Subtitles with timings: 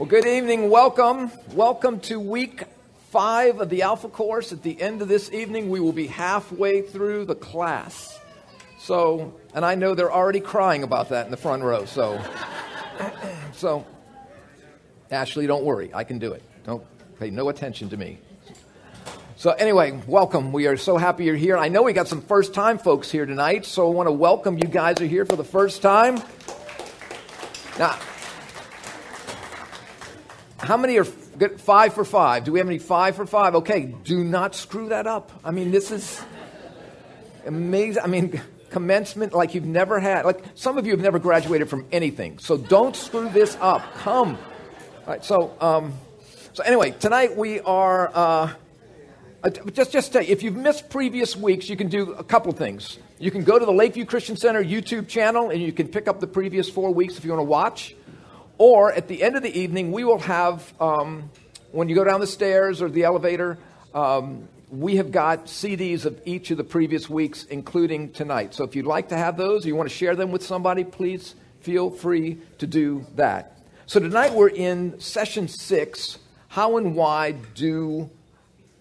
[0.00, 0.70] Well, good evening.
[0.70, 1.30] Welcome.
[1.52, 2.64] Welcome to week
[3.10, 4.50] five of the Alpha course.
[4.50, 8.18] At the end of this evening, we will be halfway through the class.
[8.78, 11.84] So, and I know they're already crying about that in the front row.
[11.84, 12.18] So,
[13.52, 13.84] so,
[15.10, 15.90] Ashley, don't worry.
[15.92, 16.42] I can do it.
[16.64, 16.82] Don't
[17.18, 18.20] pay no attention to me.
[19.36, 20.50] So, anyway, welcome.
[20.50, 21.58] We are so happy you're here.
[21.58, 24.56] I know we got some first time folks here tonight, so I want to welcome
[24.56, 26.22] you guys who are here for the first time.
[27.78, 27.98] Now,
[30.60, 32.44] how many are five for five?
[32.44, 33.54] Do we have any five for five?
[33.56, 35.32] Okay, do not screw that up.
[35.42, 36.22] I mean, this is
[37.46, 38.02] amazing.
[38.02, 40.24] I mean, commencement like you've never had.
[40.24, 43.94] Like some of you have never graduated from anything, so don't screw this up.
[43.94, 44.36] Come.
[44.36, 45.24] All right.
[45.24, 45.94] So, um,
[46.52, 48.10] so anyway, tonight we are.
[48.14, 48.52] Uh,
[49.42, 52.98] uh, just, just you, if you've missed previous weeks, you can do a couple things.
[53.18, 56.20] You can go to the Lakeview Christian Center YouTube channel and you can pick up
[56.20, 57.94] the previous four weeks if you want to watch.
[58.60, 61.30] Or at the end of the evening, we will have, um,
[61.72, 63.56] when you go down the stairs or the elevator,
[63.94, 68.52] um, we have got CDs of each of the previous weeks, including tonight.
[68.52, 70.84] So if you'd like to have those or you want to share them with somebody,
[70.84, 73.62] please feel free to do that.
[73.86, 78.10] So tonight we're in session six How and Why Do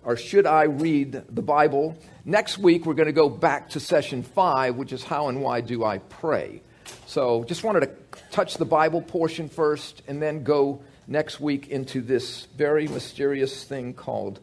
[0.04, 1.98] or Should I Read the Bible?
[2.26, 5.62] Next week we're going to go back to session five, which is How and Why
[5.62, 6.64] Do I Pray?
[7.08, 7.92] So just wanted to
[8.32, 13.94] touch the Bible portion first and then go next week into this very mysterious thing
[13.94, 14.40] called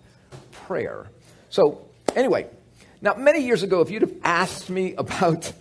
[0.51, 1.07] prayer.
[1.51, 2.49] So, anyway,
[3.01, 5.53] now many years ago, if you'd have asked me about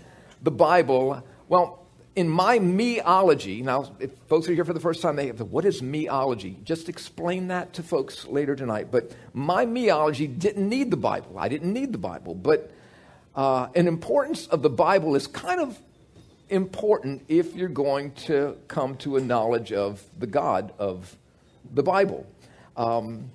[0.42, 5.18] the Bible, well, in my meology, now, if folks are here for the first time,
[5.18, 6.64] they have, what is meology?
[6.64, 8.88] Just explain that to folks later tonight.
[8.90, 11.38] But my meology didn't need the Bible.
[11.38, 12.34] I didn't need the Bible.
[12.34, 12.72] But
[13.36, 15.78] uh, an importance of the Bible is kind of
[16.50, 21.16] important if you're going to come to a knowledge of the God of
[21.74, 22.26] the Bible.
[22.78, 23.32] Um,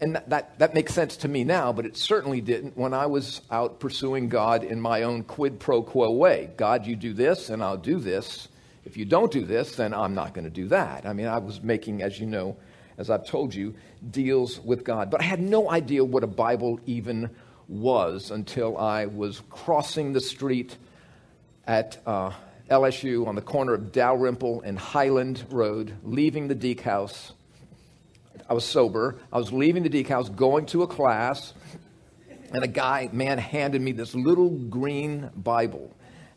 [0.00, 3.06] and that, that, that, makes sense to me now, but it certainly didn't when I
[3.06, 6.50] was out pursuing God in my own quid pro quo way.
[6.56, 8.48] God, you do this, and I'll do this.
[8.84, 11.04] If you don't do this, then I'm not going to do that.
[11.04, 12.56] I mean, I was making, as you know,
[12.96, 13.74] as I've told you,
[14.10, 15.10] deals with God.
[15.10, 17.30] But I had no idea what a Bible even
[17.68, 20.76] was until I was crossing the street
[21.66, 22.32] at uh,
[22.70, 27.32] LSU on the corner of Dalrymple and Highland Road, leaving the Deke House.
[28.48, 29.18] I was sober.
[29.32, 31.52] I was leaving the Deke House, going to a class,
[32.52, 35.94] and a guy, man, handed me this little green Bible.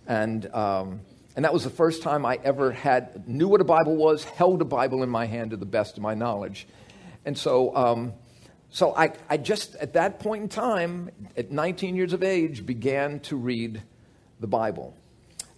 [0.08, 1.02] And, um,
[1.36, 4.62] and that was the first time I ever had, knew what a Bible was, held
[4.62, 6.68] a Bible in my hand to the best of my knowledge.
[7.26, 8.14] And so, um,
[8.72, 13.20] so I, I just, at that point in time, at 19 years of age, began
[13.22, 13.84] to read
[14.40, 14.96] the Bible.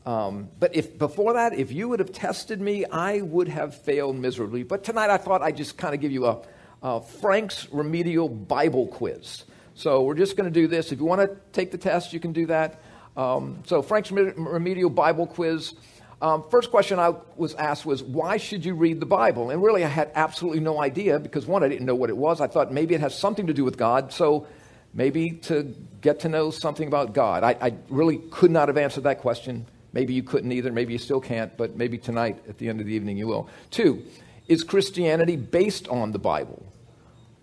[0.06, 4.16] Um, but if before that, if you would have tested me, I would have failed
[4.16, 4.64] miserably.
[4.64, 6.42] But tonight I thought I'd just kind of give you a,
[6.84, 9.44] a Frank's remedial Bible quiz.
[9.74, 10.92] So we're just going to do this.
[10.92, 12.82] If you want to take the test, you can do that.
[13.18, 15.74] Um, so Frank's remedial Bible quiz.
[16.22, 19.50] Um, first question I was asked was, why should you read the Bible?
[19.50, 22.40] And really, I had absolutely no idea because one, I didn't know what it was.
[22.40, 24.14] I thought maybe it has something to do with God.
[24.14, 24.48] So
[24.94, 27.44] maybe to get to know something about God.
[27.44, 29.66] I, I really could not have answered that question.
[29.96, 30.74] Maybe you couldn't either.
[30.74, 33.50] Maybe you still can't, but maybe tonight at the end of the evening you will.
[33.72, 34.04] Two,
[34.50, 36.66] is Christianity based on the Bible?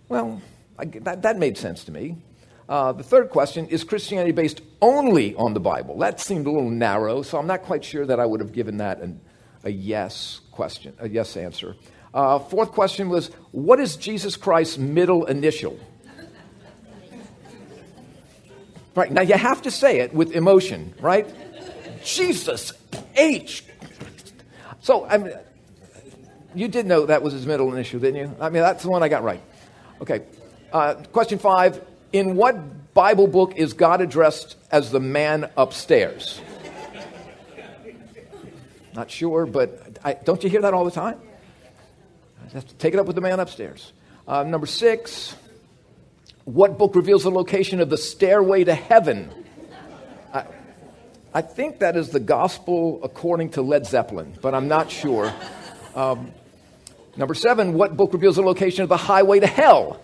[0.08, 0.40] Well,
[0.78, 2.18] I, that, that made sense to me.
[2.68, 5.98] Uh, the third question is Christianity based only on the Bible?
[5.98, 8.76] That seemed a little narrow, so I'm not quite sure that I would have given
[8.76, 9.18] that an,
[9.64, 11.74] a yes question, a yes answer.
[12.12, 15.80] Uh, fourth question was What is Jesus Christ's middle initial?
[18.94, 21.26] right, now you have to say it with emotion, right?
[22.04, 22.72] Jesus
[23.16, 23.64] H.
[24.80, 25.32] So, I mean,
[26.54, 28.36] you did know that was his middle initial, didn't you?
[28.40, 29.40] I mean, that's the one I got right.
[30.00, 30.22] Okay.
[30.72, 31.80] Uh, question five
[32.12, 36.40] In what Bible book is God addressed as the man upstairs?
[38.94, 41.18] Not sure, but I, don't you hear that all the time?
[42.78, 43.92] Take it up with the man upstairs.
[44.28, 45.34] Uh, number six,
[46.44, 49.30] what book reveals the location of the stairway to heaven?
[51.34, 55.32] I think that is the gospel according to Led Zeppelin, but I'm not sure.
[55.94, 56.32] Um,
[57.16, 60.02] number seven, what book reveals the location of the highway to hell?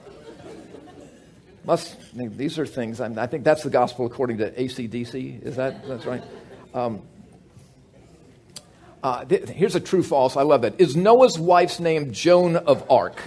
[1.64, 5.42] Must, these are things, I think that's the gospel according to ACDC.
[5.42, 6.22] Is that, that's right?
[6.72, 7.02] Um,
[9.02, 10.36] uh, th- here's a true false.
[10.36, 10.80] I love that.
[10.80, 13.20] Is Noah's wife's name Joan of Arc?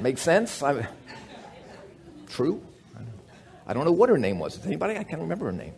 [0.00, 0.62] Makes sense?
[0.62, 0.88] I
[2.28, 2.62] true?
[3.70, 4.58] I don't know what her name was.
[4.58, 4.98] Is anybody?
[4.98, 5.74] I can't remember her name.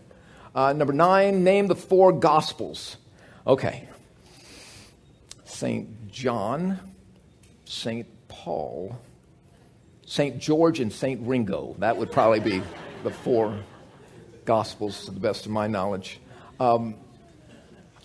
[0.54, 2.96] Uh, number nine, name the four Gospels.
[3.46, 3.86] Okay.
[5.44, 6.10] St.
[6.10, 6.80] John,
[7.66, 8.06] St.
[8.28, 8.98] Paul,
[10.06, 10.38] St.
[10.38, 11.20] George, and St.
[11.20, 11.76] Ringo.
[11.80, 12.62] That would probably be
[13.04, 13.58] the four
[14.46, 16.18] Gospels, to the best of my knowledge.
[16.58, 16.94] Um,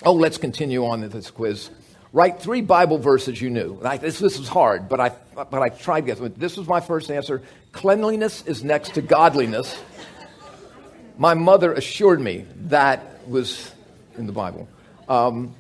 [0.03, 1.69] oh, let's continue on with this quiz.
[2.13, 3.79] Write three Bible verses you knew.
[3.83, 6.29] I, this, this was hard, but I, but I tried to.
[6.29, 7.41] This was my first answer.
[7.73, 9.77] Cleanliness is next to godliness.
[11.17, 13.71] My mother assured me that was
[14.17, 14.67] in the Bible.
[15.09, 15.55] Um,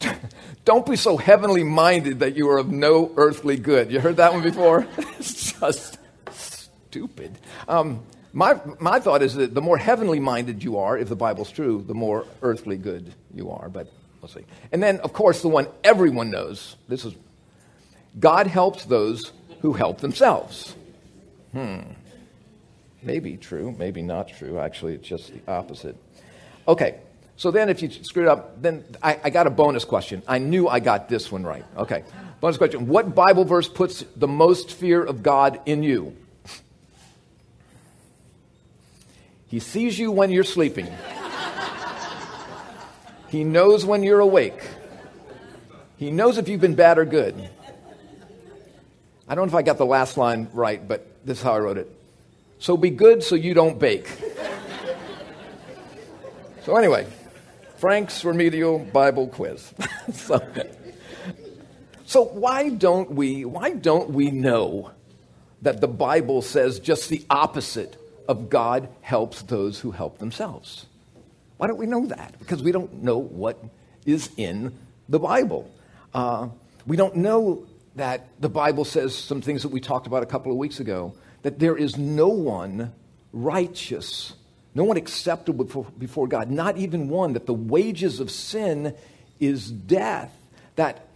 [0.64, 3.90] don't be so heavenly minded that you are of no earthly good.
[3.90, 4.86] You heard that one before?
[5.18, 5.98] it's just
[6.32, 7.36] stupid.
[7.68, 11.50] Um, my, my thought is that the more heavenly minded you are, if the Bible's
[11.50, 13.68] true, the more earthly good you are.
[13.68, 13.92] But
[14.24, 14.46] we'll see.
[14.72, 17.14] And then, of course, the one everyone knows this is
[18.18, 20.74] God helps those who help themselves.
[21.52, 21.80] Hmm.
[23.02, 24.58] Maybe true, maybe not true.
[24.58, 25.96] Actually, it's just the opposite.
[26.66, 27.00] Okay,
[27.36, 30.22] so then if you screw it up, then I, I got a bonus question.
[30.26, 31.64] I knew I got this one right.
[31.76, 32.04] Okay,
[32.40, 32.86] bonus question.
[32.86, 36.16] What Bible verse puts the most fear of God in you?
[39.48, 40.88] He sees you when you're sleeping.
[43.34, 44.62] He knows when you're awake.
[45.96, 47.34] He knows if you've been bad or good.
[49.26, 51.58] I don't know if I got the last line right, but this is how I
[51.58, 51.90] wrote it.
[52.60, 54.06] So be good so you don't bake.
[56.64, 57.08] so, anyway,
[57.78, 59.74] Frank's remedial Bible quiz.
[60.12, 60.40] so,
[62.06, 64.92] so, why don't we why don't we know
[65.62, 67.96] that the Bible says just the opposite
[68.28, 70.86] of God helps those who help themselves.
[71.56, 72.38] Why don't we know that?
[72.38, 73.62] Because we don't know what
[74.04, 74.76] is in
[75.08, 75.70] the Bible.
[76.12, 76.48] Uh,
[76.86, 77.66] we don't know
[77.96, 81.14] that the Bible says some things that we talked about a couple of weeks ago
[81.42, 82.92] that there is no one
[83.32, 84.34] righteous,
[84.74, 88.94] no one acceptable before, before God, not even one, that the wages of sin
[89.38, 90.34] is death,
[90.76, 91.08] that,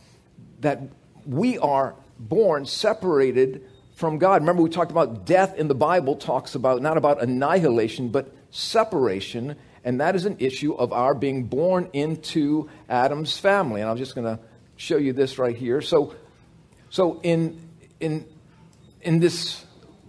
[0.61, 0.83] that
[1.27, 3.65] we are born separated
[3.95, 4.43] from God.
[4.43, 9.57] Remember, we talked about death in the Bible, talks about not about annihilation, but separation.
[9.85, 13.81] And that is an issue of our being born into Adam's family.
[13.81, 14.43] And I'm just going to
[14.77, 15.81] show you this right here.
[15.81, 16.15] So,
[16.91, 17.61] so in,
[18.01, 18.25] in,
[19.03, 19.65] in this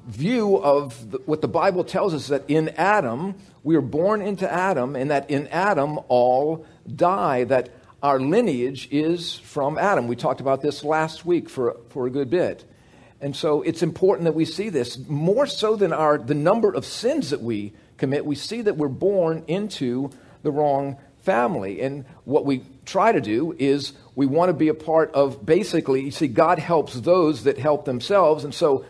[0.07, 4.51] view of the, what the Bible tells us that in Adam, we are born into
[4.51, 7.69] Adam, and that in Adam all die, that
[8.01, 10.07] our lineage is from Adam.
[10.07, 12.63] We talked about this last week for, for a good bit.
[13.21, 16.85] And so it's important that we see this more so than our the number of
[16.85, 18.25] sins that we commit.
[18.25, 20.09] We see that we're born into
[20.41, 21.81] the wrong family.
[21.81, 26.01] And what we try to do is we want to be a part of basically,
[26.01, 28.43] you see, God helps those that help themselves.
[28.43, 28.85] And so,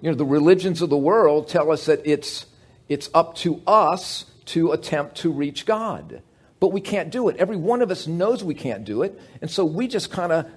[0.00, 2.46] you know, the religions of the world tell us that it's
[2.88, 6.22] it's up to us to attempt to reach God.
[6.58, 7.36] But we can't do it.
[7.36, 9.18] Every one of us knows we can't do it.
[9.40, 10.50] And so we just kind of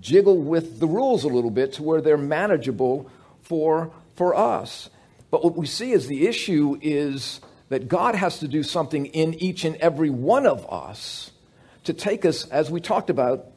[0.00, 3.10] jiggle with the rules a little bit to where they're manageable
[3.42, 4.88] for, for us.
[5.34, 9.34] But what we see is the issue is that God has to do something in
[9.34, 11.32] each and every one of us
[11.82, 13.48] to take us, as we talked about.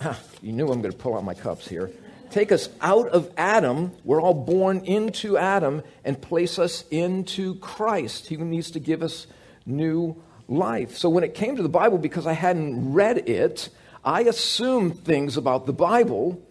[0.40, 1.90] You knew I'm going to pull out my cups here.
[2.30, 3.92] Take us out of Adam.
[4.04, 8.28] We're all born into Adam and place us into Christ.
[8.28, 9.26] He needs to give us
[9.66, 10.16] new
[10.48, 10.96] life.
[10.96, 13.68] So when it came to the Bible, because I hadn't read it,
[14.02, 16.42] I assumed things about the Bible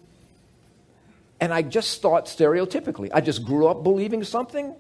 [1.41, 3.10] and I just thought stereotypically.
[3.13, 4.75] I just grew up believing something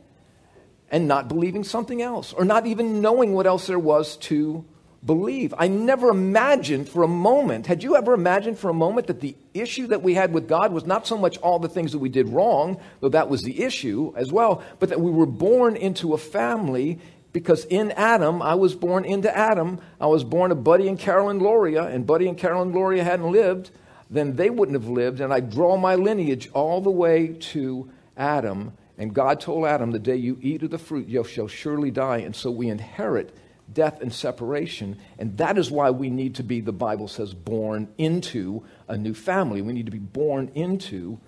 [0.91, 4.63] and not believing something else, or not even knowing what else there was to
[5.03, 5.53] believe.
[5.57, 9.35] I never imagined for a moment, had you ever imagined for a moment that the
[9.53, 12.09] issue that we had with God was not so much all the things that we
[12.09, 16.13] did wrong, though that was the issue as well, but that we were born into
[16.13, 16.99] a family
[17.33, 19.79] because in Adam, I was born into Adam.
[20.01, 23.71] I was born of Buddy and Carolyn Loria, and Buddy and Carolyn Loria hadn't lived,
[24.11, 25.21] then they wouldn't have lived.
[25.21, 28.73] And I draw my lineage all the way to Adam.
[28.97, 32.17] And God told Adam, The day you eat of the fruit, you shall surely die.
[32.17, 33.35] And so we inherit
[33.71, 34.97] death and separation.
[35.17, 39.13] And that is why we need to be, the Bible says, born into a new
[39.13, 39.61] family.
[39.61, 41.19] We need to be born into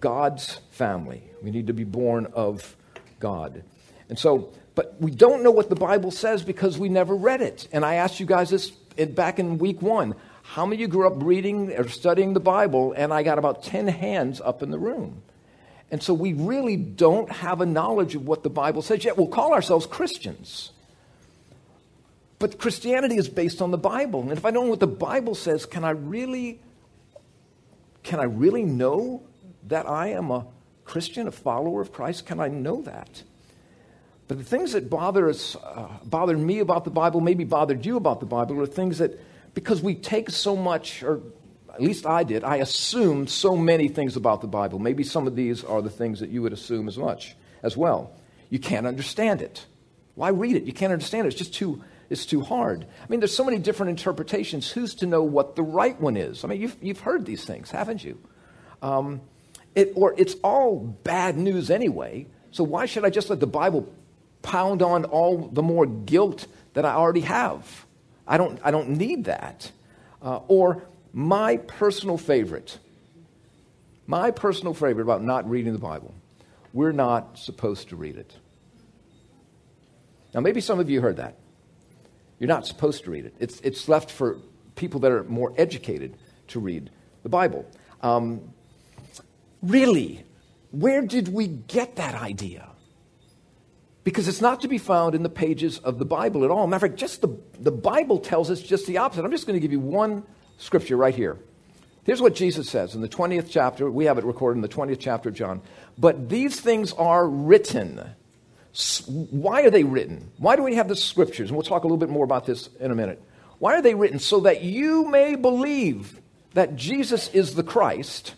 [0.00, 1.22] God's family.
[1.40, 2.76] We need to be born of
[3.20, 3.62] God.
[4.08, 7.66] And so but we don't know what the Bible says because we never read it.
[7.72, 10.14] And I asked you guys this back in week one.
[10.52, 12.94] How many of you grew up reading or studying the Bible?
[12.96, 15.22] And I got about 10 hands up in the room.
[15.90, 19.18] And so we really don't have a knowledge of what the Bible says yet.
[19.18, 20.70] We'll call ourselves Christians.
[22.38, 24.22] But Christianity is based on the Bible.
[24.22, 26.60] And if I don't know what the Bible says, can I really
[28.02, 29.22] can I really know
[29.64, 30.46] that I am a
[30.86, 32.24] Christian, a follower of Christ?
[32.24, 33.22] Can I know that?
[34.28, 37.98] But the things that bother us, uh, bothered me about the Bible, maybe bothered you
[37.98, 39.20] about the Bible, are things that
[39.58, 41.20] because we take so much, or
[41.74, 44.78] at least I did, I assumed so many things about the Bible.
[44.78, 47.34] Maybe some of these are the things that you would assume as much
[47.64, 48.12] as well.
[48.50, 49.66] You can't understand it.
[50.14, 50.62] Why read it?
[50.62, 51.30] You can't understand it.
[51.30, 52.86] It's just too, it's too hard.
[53.02, 54.70] I mean, there's so many different interpretations.
[54.70, 56.44] Who's to know what the right one is?
[56.44, 58.16] I mean, you've, you've heard these things, haven't you?
[58.80, 59.22] Um,
[59.74, 63.92] it, or it's all bad news anyway, so why should I just let the Bible
[64.40, 67.87] pound on all the more guilt that I already have?
[68.28, 69.72] I don't, I don't need that.
[70.22, 72.78] Uh, or my personal favorite,
[74.06, 76.14] my personal favorite about not reading the Bible,
[76.72, 78.36] we're not supposed to read it.
[80.34, 81.36] Now, maybe some of you heard that.
[82.38, 83.34] You're not supposed to read it.
[83.40, 84.38] It's, it's left for
[84.76, 86.16] people that are more educated
[86.48, 86.90] to read
[87.22, 87.66] the Bible.
[88.02, 88.52] Um,
[89.62, 90.24] really,
[90.70, 92.68] where did we get that idea?
[94.04, 96.66] Because it's not to be found in the pages of the Bible at all.
[96.66, 99.24] Matter of fact, just the, the Bible tells us just the opposite.
[99.24, 100.24] I'm just going to give you one
[100.56, 101.38] scripture right here.
[102.04, 103.90] Here's what Jesus says in the 20th chapter.
[103.90, 105.60] We have it recorded in the 20th chapter of John.
[105.98, 108.02] But these things are written.
[109.06, 110.30] Why are they written?
[110.38, 111.50] Why do we have the scriptures?
[111.50, 113.22] And we'll talk a little bit more about this in a minute.
[113.58, 114.20] Why are they written?
[114.20, 116.20] So that you may believe
[116.54, 118.34] that Jesus is the Christ,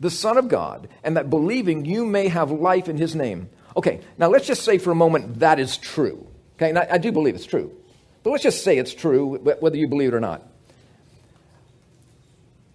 [0.00, 3.50] the Son of God, and that believing you may have life in his name.
[3.76, 6.26] Okay, now let's just say for a moment that is true.
[6.56, 7.74] Okay, and I, I do believe it's true.
[8.22, 10.42] But let's just say it's true, whether you believe it or not.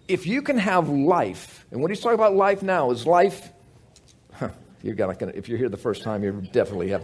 [0.06, 3.50] If you can have life, and what he's talking about life now is life,
[4.34, 4.50] huh,
[4.82, 6.96] you're gonna, if you're here the first time, you're definitely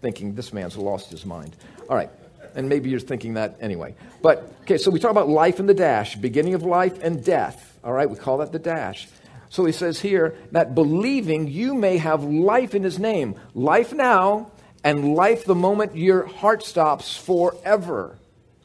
[0.00, 1.56] thinking this man's lost his mind.
[1.88, 2.10] All right,
[2.54, 3.94] and maybe you're thinking that anyway.
[4.22, 7.78] But, okay, so we talk about life in the dash, beginning of life and death.
[7.82, 9.08] All right, we call that the dash.
[9.52, 14.50] So he says here that believing you may have life in his name, life now
[14.82, 18.16] and life the moment your heart stops forever.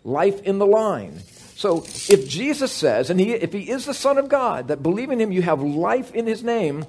[0.06, 1.20] Life in the line.
[1.58, 5.20] So if Jesus says, and he, if he is the Son of God, that believing
[5.20, 6.86] in him you have life in his name,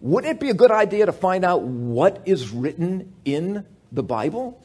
[0.00, 4.58] wouldn't it be a good idea to find out what is written in the Bible?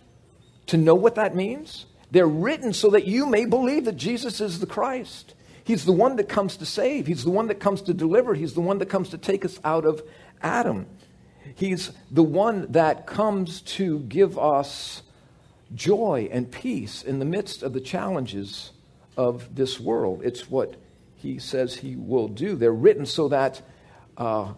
[0.67, 1.85] To know what that means?
[2.11, 5.34] They're written so that you may believe that Jesus is the Christ.
[5.65, 7.07] He's the one that comes to save.
[7.07, 8.35] He's the one that comes to deliver.
[8.35, 10.03] He's the one that comes to take us out of
[10.39, 10.85] Adam.
[11.55, 15.01] He's the one that comes to give us
[15.73, 18.73] joy and peace in the midst of the challenges
[19.17, 20.21] of this world.
[20.23, 20.75] It's what
[21.15, 22.55] he says he will do.
[22.55, 23.63] They're written so that
[24.17, 24.53] uh,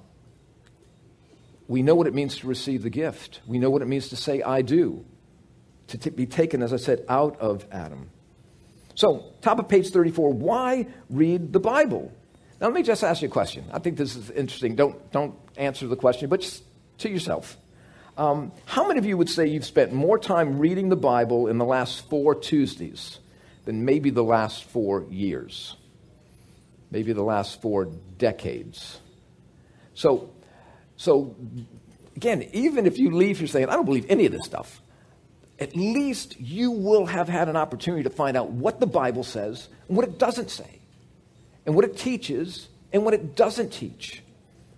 [1.69, 3.39] we know what it means to receive the gift.
[3.47, 5.05] We know what it means to say, I do,
[5.87, 8.09] to t- be taken, as I said, out of Adam.
[8.97, 12.11] So, top of page 34, why read the Bible?
[12.59, 13.63] Now, let me just ask you a question.
[13.71, 14.75] I think this is interesting.
[14.75, 16.63] Don't, don't answer the question, but just
[16.97, 17.57] to yourself.
[18.17, 21.59] Um, how many of you would say you've spent more time reading the Bible in
[21.59, 23.19] the last four Tuesdays
[23.65, 25.75] than maybe the last four years?
[26.89, 27.85] Maybe the last four
[28.17, 28.99] decades.
[29.93, 30.31] So,
[30.95, 31.35] so
[32.15, 34.81] again, even if you leave here saying, I don't believe any of this stuff,
[35.59, 39.69] at least you will have had an opportunity to find out what the Bible says
[39.87, 40.79] and what it doesn't say,
[41.65, 44.21] and what it teaches and what it doesn't teach.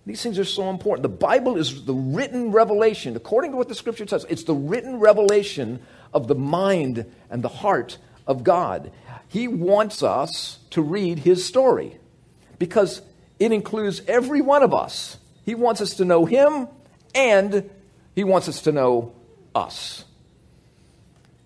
[0.06, 1.02] These things are so important.
[1.02, 4.98] The Bible is the written revelation, according to what the scripture says, it's the written
[4.98, 5.80] revelation
[6.12, 8.90] of the mind and the heart of God.
[9.28, 11.98] He wants us to read his story
[12.58, 13.02] because
[13.38, 15.18] it includes every one of us.
[15.44, 16.68] He wants us to know him
[17.14, 17.70] and
[18.14, 19.14] he wants us to know
[19.54, 20.04] us.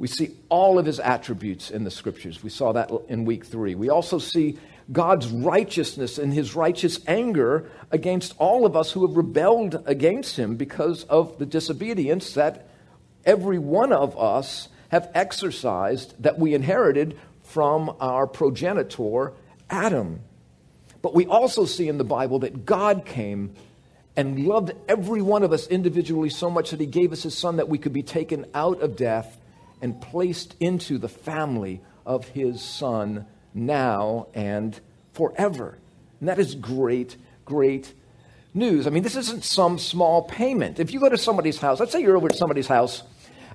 [0.04, 2.42] We see all of his attributes in the scriptures.
[2.42, 3.75] We saw that in week three.
[3.75, 4.58] We also see
[4.92, 10.56] God's righteousness and his righteous anger against all of us who have rebelled against him
[10.56, 12.68] because of the disobedience that
[13.25, 19.32] every one of us have exercised that we inherited from our progenitor,
[19.70, 20.20] Adam.
[21.00, 23.54] But we also see in the Bible that God came
[24.16, 27.56] and loved every one of us individually so much that he gave us his son
[27.56, 29.38] that we could be taken out of death
[29.81, 34.78] and placed into the family of his son now and
[35.12, 35.78] forever.
[36.21, 37.93] And that is great, great
[38.52, 38.87] news.
[38.87, 40.78] I mean, this isn't some small payment.
[40.81, 43.02] If you go to somebody's house, let's say you're over at somebody's house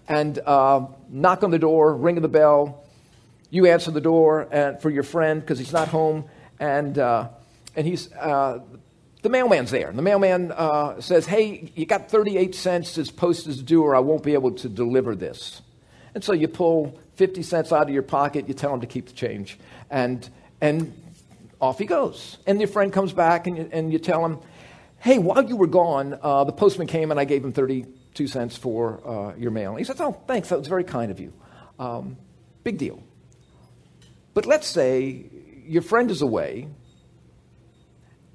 [0.08, 2.84] and uh, knock on the door, ring the bell,
[3.50, 6.26] you answer the door and, for your friend because he's not home,
[6.60, 7.30] and, uh,
[7.76, 8.60] and he's, uh,
[9.22, 9.92] the mailman's there.
[9.92, 14.00] The mailman uh, says, Hey, you got 38 cents, this post is due, or I
[14.00, 15.62] won't be able to deliver this.
[16.14, 19.08] And so you pull 50 cents out of your pocket, you tell him to keep
[19.08, 20.28] the change, and,
[20.62, 20.94] and
[21.62, 22.38] off he goes.
[22.48, 24.40] And your friend comes back and you, and you tell him,
[25.00, 28.58] hey, while you were gone, uh, the postman came and I gave him 32 cents
[28.58, 29.76] for uh, your mail.
[29.76, 31.34] he says, oh, thanks, that was very kind of you.
[31.78, 32.18] Um,
[32.64, 33.02] big deal.
[34.34, 35.26] But let's say
[35.66, 36.68] your friend is away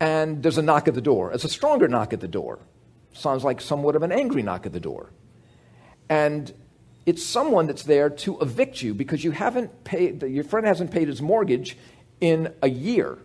[0.01, 1.33] and there's a knock at the door.
[1.33, 2.59] It's a stronger knock at the door.
[3.13, 5.11] Sounds like somewhat of an angry knock at the door.
[6.09, 6.53] And
[7.07, 11.09] it's someone that's there to evict you because you haven't paid, your friend hasn't paid
[11.09, 11.77] his mortgage
[12.21, 13.19] in a year.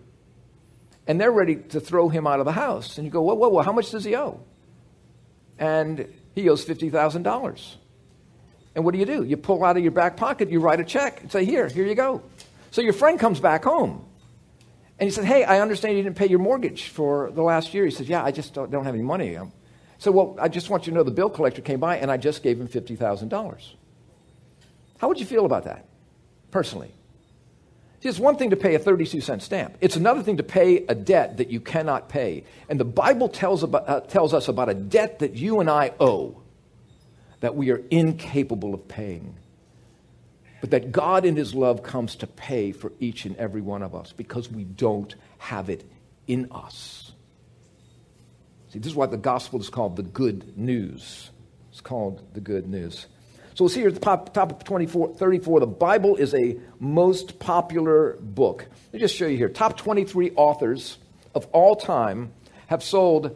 [1.08, 2.98] And they're ready to throw him out of the house.
[2.98, 4.42] And you go, whoa, whoa, whoa, how much does he owe?
[5.58, 7.76] And he owes $50,000.
[8.76, 9.24] And what do you do?
[9.24, 11.86] You pull out of your back pocket, you write a check, and say, here, here
[11.86, 12.22] you go.
[12.72, 14.06] So your friend comes back home.
[15.00, 17.86] And he said, hey, I understand you didn't pay your mortgage for the last year.
[17.86, 19.38] He says, yeah, I just don't, don't have any money.
[20.00, 22.18] So, well, I just want you to know the bill collector came by and I
[22.18, 23.74] just gave him $50,000.
[24.98, 25.86] How would you feel about that,
[26.52, 26.92] personally?
[28.02, 29.76] See, it's one thing to pay a 32 cent stamp.
[29.82, 32.46] It's another thing to pay a debt that you cannot pay.
[32.70, 35.92] And the Bible tells, about, uh, tells us about a debt that you and I
[36.00, 36.42] owe
[37.42, 39.36] that we are incapable of paying.
[40.62, 43.94] But that God in His love comes to pay for each and every one of
[43.94, 45.90] us because we don't have it
[46.26, 47.09] in us.
[48.72, 51.30] See, this is why the gospel is called the good news.
[51.72, 53.08] It's called the good news.
[53.56, 56.58] So we'll see here at the top, top of 24, 34, the Bible is a
[56.80, 58.66] most popular book.
[58.86, 59.50] Let me just show you here.
[59.50, 60.98] Top 23 authors
[61.36, 62.32] of all time
[62.68, 63.36] have sold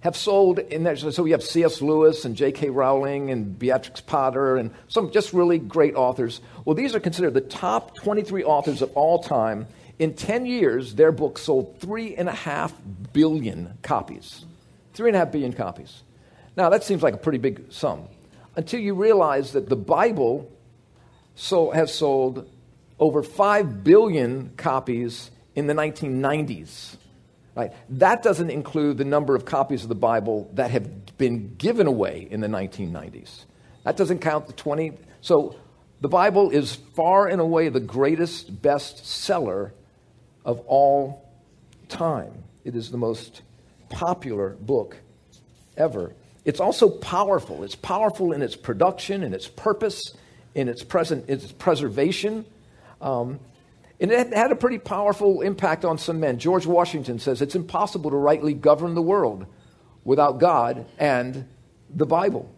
[0.00, 0.96] have sold in there.
[0.96, 1.82] So we have C.S.
[1.82, 2.70] Lewis and J.K.
[2.70, 6.40] Rowling and Beatrix Potter and some just really great authors.
[6.64, 9.66] Well, these are considered the top 23 authors of all time.
[9.98, 12.72] In 10 years, their book sold three and a half
[13.12, 14.44] billion copies.
[14.94, 16.02] Three and a half billion copies.
[16.56, 18.08] Now, that seems like a pretty big sum
[18.56, 20.50] until you realize that the Bible
[21.34, 22.50] so, has sold
[22.98, 26.96] over 5 billion copies in the 1990s.
[27.54, 27.72] Right?
[27.90, 32.26] That doesn't include the number of copies of the Bible that have been given away
[32.30, 33.44] in the 1990s.
[33.84, 34.92] That doesn't count the 20.
[35.20, 35.56] So
[36.00, 39.72] the Bible is far and away the greatest bestseller
[40.48, 41.28] of all
[41.90, 42.32] time.
[42.64, 43.42] It is the most
[43.90, 44.96] popular book
[45.76, 46.14] ever.
[46.46, 47.64] It's also powerful.
[47.64, 50.02] It's powerful in its production, in its purpose,
[50.54, 52.46] in its, present, its preservation.
[53.02, 53.40] Um,
[54.00, 56.38] and it had a pretty powerful impact on some men.
[56.38, 59.44] George Washington says it's impossible to rightly govern the world
[60.02, 61.46] without God and
[61.94, 62.50] the Bible.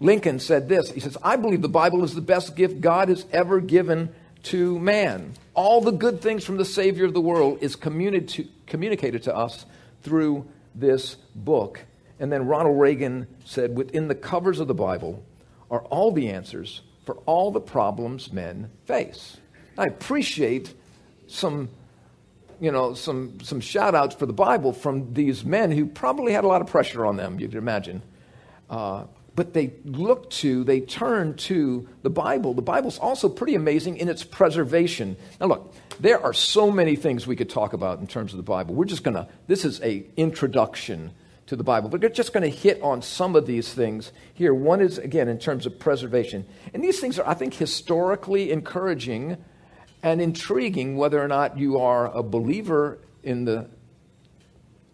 [0.00, 3.26] Lincoln said this He says, I believe the Bible is the best gift God has
[3.30, 4.14] ever given
[4.46, 5.34] to man.
[5.54, 9.66] All the good things from the Savior of the world is communicated to us
[10.02, 11.84] through this book.
[12.20, 15.22] And then Ronald Reagan said, within the covers of the Bible
[15.70, 19.36] are all the answers for all the problems men face.
[19.76, 20.74] I appreciate
[21.26, 21.68] some,
[22.60, 26.44] you know, some, some shout outs for the Bible from these men who probably had
[26.44, 28.02] a lot of pressure on them, you can imagine.
[28.70, 29.04] Uh,
[29.36, 32.54] but they look to, they turn to the Bible.
[32.54, 35.16] The Bible's also pretty amazing in its preservation.
[35.38, 38.42] Now, look, there are so many things we could talk about in terms of the
[38.42, 38.74] Bible.
[38.74, 41.12] We're just going to, this is a introduction
[41.48, 41.90] to the Bible.
[41.90, 44.54] We're just going to hit on some of these things here.
[44.54, 46.46] One is, again, in terms of preservation.
[46.72, 49.36] And these things are, I think, historically encouraging
[50.02, 53.68] and intriguing whether or not you are a believer in the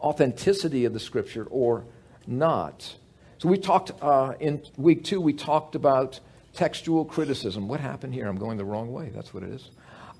[0.00, 1.84] authenticity of the Scripture or
[2.26, 2.96] not.
[3.42, 6.20] So we talked uh, in week two, we talked about
[6.54, 7.66] textual criticism.
[7.66, 8.28] What happened here?
[8.28, 9.10] I'm going the wrong way.
[9.12, 9.68] That's what it is.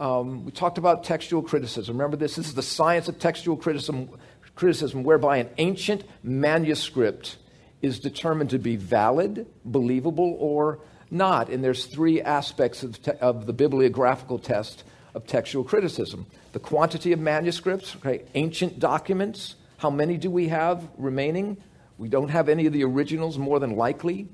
[0.00, 1.96] Um, we talked about textual criticism.
[1.96, 2.35] Remember this?
[2.35, 4.08] This is the science of textual criticism
[4.56, 7.37] criticism whereby an ancient manuscript
[7.80, 11.48] is determined to be valid, believable, or not.
[11.48, 14.82] And there's three aspects of, te- of the bibliographical test
[15.14, 19.54] of textual criticism the quantity of manuscripts, okay, ancient documents.
[19.76, 21.58] How many do we have remaining?
[21.98, 24.28] We don't have any of the originals, more than likely.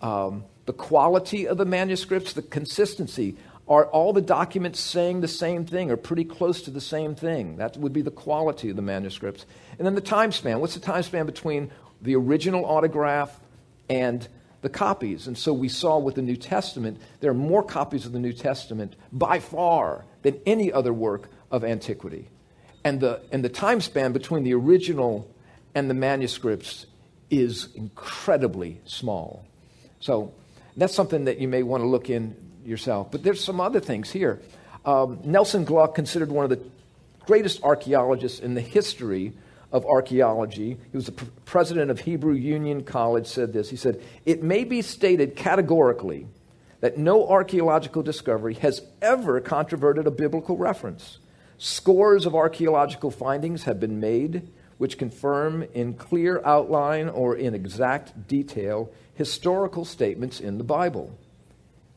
[0.00, 3.36] Um, the quality of the manuscripts, the consistency.
[3.66, 7.56] Are all the documents saying the same thing or pretty close to the same thing?
[7.56, 9.46] That would be the quality of the manuscripts.
[9.78, 10.60] And then the time span.
[10.60, 11.70] What's the time span between
[12.02, 13.40] the original autograph
[13.88, 14.26] and
[14.60, 15.26] the copies?
[15.26, 18.34] And so we saw with the New Testament, there are more copies of the New
[18.34, 22.28] Testament by far than any other work of antiquity.
[22.84, 25.33] And the, and the time span between the original
[25.74, 26.86] and the manuscripts
[27.30, 29.44] is incredibly small.
[30.00, 30.32] So
[30.76, 33.10] that's something that you may want to look in yourself.
[33.10, 34.40] But there's some other things here.
[34.84, 36.60] Um, Nelson Glueck, considered one of the
[37.26, 39.32] greatest archaeologists in the history
[39.72, 43.68] of archaeology, he was the pr- president of Hebrew Union College, said this.
[43.68, 46.28] He said, It may be stated categorically
[46.80, 51.18] that no archaeological discovery has ever controverted a biblical reference.
[51.58, 58.26] Scores of archaeological findings have been made which confirm in clear outline or in exact
[58.28, 61.16] detail historical statements in the Bible.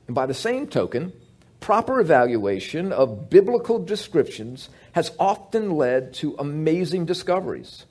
[0.07, 1.13] And by the same token,
[1.59, 7.85] proper evaluation of biblical descriptions has often led to amazing discoveries.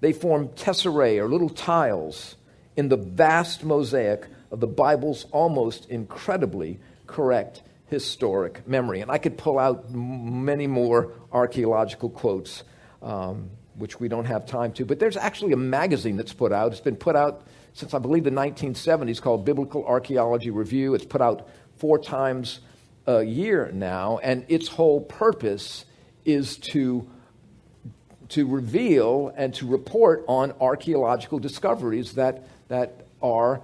[0.00, 2.36] They form tesserae or little tiles
[2.76, 9.00] in the vast mosaic of the Bible's almost incredibly correct historic memory.
[9.00, 12.62] And I could pull out many more archaeological quotes,
[13.02, 14.84] um, which we don't have time to.
[14.84, 16.72] But there's actually a magazine that's put out.
[16.72, 20.94] It's been put out since, I believe, the 1970s called Biblical Archaeology Review.
[20.94, 22.60] It's put out four times
[23.06, 25.84] a year now, and its whole purpose
[26.24, 27.08] is to,
[28.30, 33.60] to reveal and to report on archaeological discoveries that, that are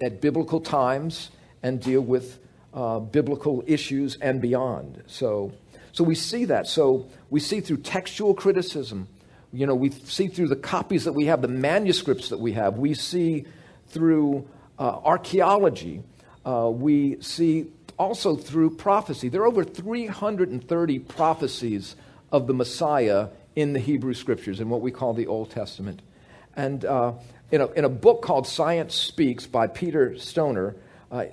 [0.00, 1.30] at biblical times
[1.62, 2.40] and deal with
[2.74, 5.02] uh, biblical issues and beyond.
[5.06, 5.52] So,
[5.92, 6.66] so we see that.
[6.66, 9.08] So we see through textual criticism,
[9.52, 12.78] you know, we see through the copies that we have, the manuscripts that we have,
[12.78, 13.44] we see
[13.88, 16.02] through uh, archaeology,
[16.46, 17.66] uh, we see
[17.98, 19.28] also through prophecy.
[19.28, 21.94] There are over 330 prophecies
[22.30, 26.00] of the Messiah in the Hebrew Scriptures, in what we call the Old Testament.
[26.56, 27.12] And uh,
[27.50, 30.74] in, a, in a book called Science Speaks by Peter Stoner,
[31.10, 31.26] uh,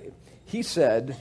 [0.45, 1.15] he said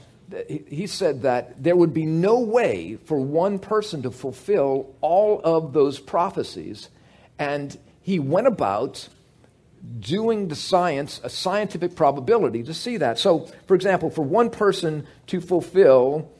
[0.47, 5.73] he said that there would be no way for one person to fulfill all of
[5.73, 6.89] those prophecies.
[7.37, 9.07] And he went about
[9.99, 13.17] doing the science, a scientific probability to see that.
[13.17, 16.31] So, for example, for one person to fulfill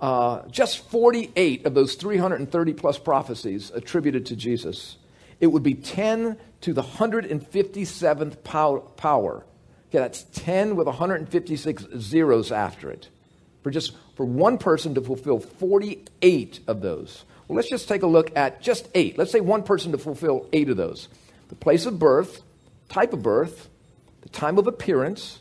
[0.00, 4.96] uh, just 48 of those 330 plus prophecies attributed to Jesus,
[5.40, 8.42] it would be 10 to the 157th
[8.96, 9.44] power.
[9.88, 13.08] Okay, that's 10 with 156 zeros after it
[13.62, 17.24] for just for one person to fulfill 48 of those.
[17.46, 19.16] Well, let's just take a look at just eight.
[19.18, 21.08] Let's say one person to fulfill eight of those.
[21.48, 22.42] The place of birth,
[22.88, 23.68] type of birth,
[24.20, 25.38] the time of appearance,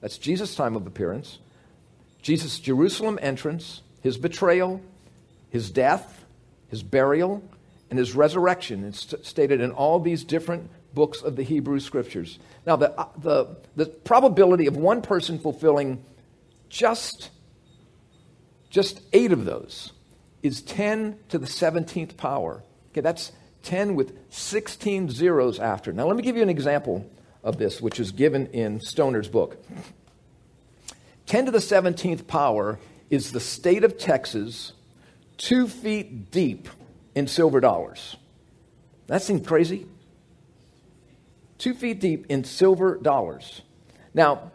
[0.00, 1.38] that's Jesus' time of appearance,
[2.22, 4.80] Jesus' Jerusalem entrance, his betrayal,
[5.50, 6.24] his death,
[6.68, 7.42] his burial,
[7.90, 8.84] and his resurrection.
[8.84, 12.38] It's st- stated in all these different books of the Hebrew Scriptures.
[12.66, 16.02] Now, the, uh, the, the probability of one person fulfilling
[16.68, 17.30] just
[18.70, 19.92] just eight of those
[20.42, 22.62] is 10 to the 17th power.
[22.92, 23.32] Okay, that's
[23.64, 25.92] 10 with 16 zeros after.
[25.92, 27.10] Now, let me give you an example
[27.42, 29.62] of this, which is given in Stoner's book.
[31.26, 32.78] 10 to the 17th power
[33.10, 34.72] is the state of Texas
[35.40, 36.68] two feet deep
[37.14, 38.16] in silver dollars.
[39.06, 39.86] That seems crazy.
[41.58, 43.62] Two feet deep in silver dollars.
[44.12, 44.52] Now,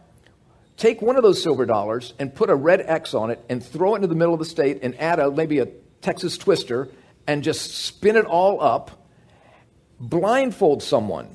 [0.77, 3.93] take one of those silver dollars and put a red X on it and throw
[3.93, 5.67] it into the middle of the state and add a, maybe a
[6.01, 6.89] Texas twister
[7.27, 9.07] and just spin it all up,
[9.99, 11.29] blindfold someone,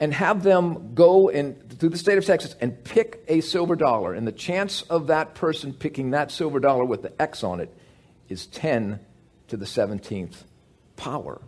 [0.00, 4.14] and have them go in, through the state of Texas and pick a silver dollar.
[4.14, 7.72] And the chance of that person picking that silver dollar with the X on it
[8.28, 8.98] is 10
[9.48, 10.42] to the 17th
[10.96, 11.40] power.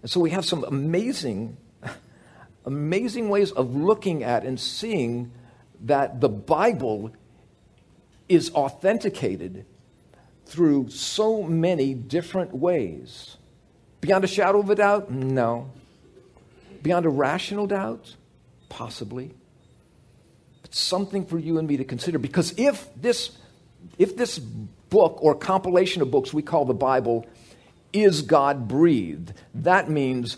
[0.00, 1.58] And so we have some amazing
[2.64, 5.32] amazing ways of looking at and seeing
[5.82, 7.12] that the Bible
[8.28, 9.66] is authenticated
[10.46, 13.36] through so many different ways.
[14.00, 15.10] Beyond a shadow of a doubt?
[15.10, 15.70] No.
[16.82, 18.16] Beyond a rational doubt?
[18.68, 19.34] Possibly.
[20.62, 23.38] But something for you and me to consider because if this
[23.98, 27.26] if this book or compilation of books we call the Bible
[27.92, 30.36] is God breathed, that means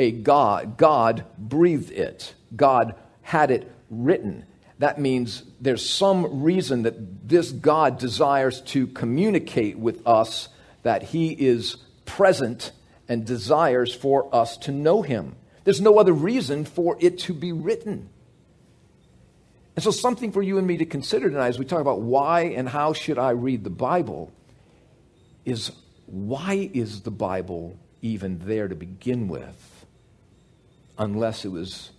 [0.00, 0.78] a God.
[0.78, 4.46] God breathed it, God had it written.
[4.78, 10.48] That means there's some reason that this God desires to communicate with us
[10.84, 12.72] that He is present
[13.08, 15.36] and desires for us to know Him.
[15.64, 18.08] There's no other reason for it to be written.
[19.76, 22.44] And so, something for you and me to consider tonight as we talk about why
[22.56, 24.32] and how should I read the Bible
[25.44, 25.72] is
[26.06, 29.69] why is the Bible even there to begin with?
[31.00, 31.90] Unless it was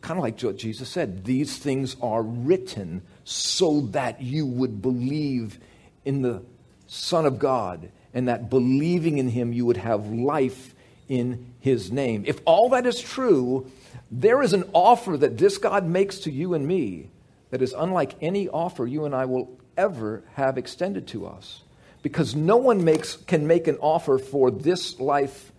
[0.00, 5.58] kind of like what Jesus said these things are written so that you would believe
[6.04, 6.42] in the
[6.86, 10.74] Son of God, and that believing in him you would have life
[11.08, 12.24] in his name.
[12.26, 13.70] If all that is true,
[14.10, 17.08] there is an offer that this God makes to you and me
[17.48, 21.62] that is unlike any offer you and I will ever have extended to us.
[22.02, 25.50] Because no one makes, can make an offer for this life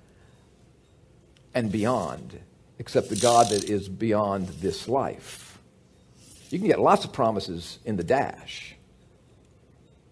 [1.53, 2.39] and beyond,
[2.79, 5.57] except the God that is beyond this life.
[6.49, 8.75] You can get lots of promises in the dash,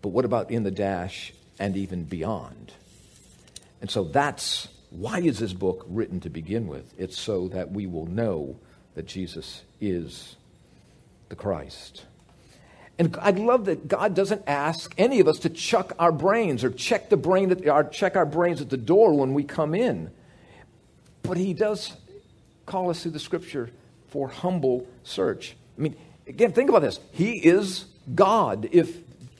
[0.01, 2.73] but what about in the dash and even beyond?
[3.79, 6.93] And so that's why is this book written to begin with?
[6.97, 8.57] It's so that we will know
[8.95, 10.35] that Jesus is
[11.29, 12.05] the Christ.
[12.99, 16.69] And I love that God doesn't ask any of us to chuck our brains or
[16.69, 20.11] check the brain at, or check our brains at the door when we come in.
[21.23, 21.93] But He does
[22.65, 23.69] call us through the Scripture
[24.07, 25.55] for humble search.
[25.77, 25.95] I mean,
[26.27, 26.99] again, think about this.
[27.11, 28.69] He is God.
[28.71, 28.97] If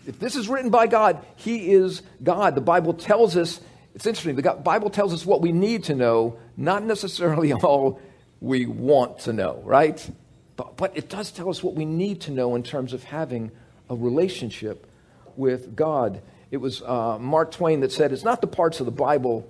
[0.08, 2.56] if this is written by God, He is God.
[2.56, 3.60] The Bible tells us.
[3.94, 4.38] It's interesting.
[4.38, 8.00] The Bible tells us what we need to know, not necessarily all
[8.40, 10.10] we want to know, right?
[10.56, 13.52] But, but it does tell us what we need to know in terms of having
[13.90, 14.88] a relationship
[15.36, 16.22] with God.
[16.50, 19.48] It was uh, Mark Twain that said, It's not the parts of the Bible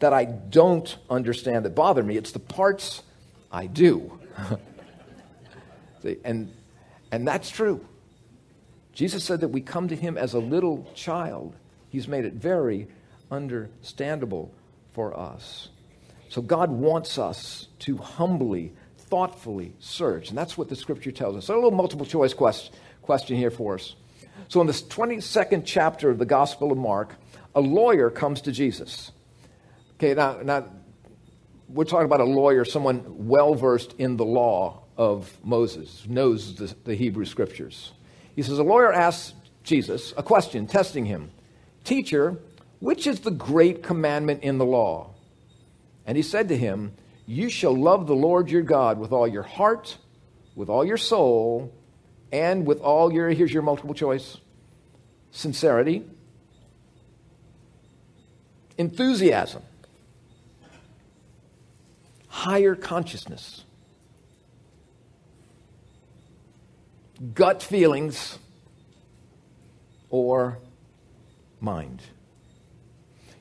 [0.00, 3.02] that I don't understand that bother me, it's the parts
[3.50, 4.18] I do.
[6.02, 6.52] See, and,
[7.10, 7.86] and that's true.
[8.92, 11.56] Jesus said that we come to him as a little child.
[11.88, 12.88] He's made it very
[13.30, 14.52] understandable
[14.92, 15.68] for us.
[16.28, 20.28] So God wants us to humbly, thoughtfully search.
[20.28, 21.46] And that's what the scripture tells us.
[21.46, 23.94] So a little multiple choice quest, question here for us.
[24.48, 27.14] So in this 22nd chapter of the Gospel of Mark,
[27.54, 29.12] a lawyer comes to Jesus.
[30.04, 30.66] Okay, now, now
[31.66, 36.74] we're talking about a lawyer, someone well versed in the law of Moses, knows the,
[36.84, 37.92] the Hebrew scriptures.
[38.36, 41.30] He says, A lawyer asks Jesus a question, testing him
[41.84, 42.36] Teacher,
[42.80, 45.14] which is the great commandment in the law?
[46.04, 46.92] And he said to him,
[47.24, 49.96] You shall love the Lord your God with all your heart,
[50.54, 51.72] with all your soul,
[52.30, 54.36] and with all your, here's your multiple choice,
[55.30, 56.04] sincerity,
[58.76, 59.62] enthusiasm,
[62.44, 63.64] higher consciousness,
[67.32, 68.38] gut feelings,
[70.10, 70.58] or
[71.58, 72.02] mind.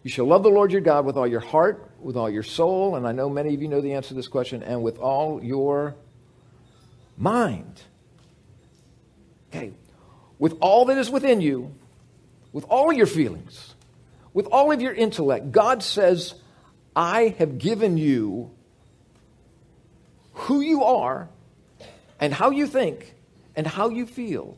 [0.04, 2.96] You shall love the Lord your God with all your heart, with all your soul,
[2.96, 5.44] and I know many of you know the answer to this question, and with all
[5.44, 5.96] your
[7.18, 7.82] mind.
[9.50, 9.74] Okay,
[10.40, 11.76] with all that is within you,
[12.54, 13.76] with all your feelings,
[14.34, 16.36] with all of your intellect, God says,
[16.96, 18.53] I have given you
[20.34, 21.30] who you are
[22.20, 23.16] and how you think
[23.56, 24.58] and how you feel.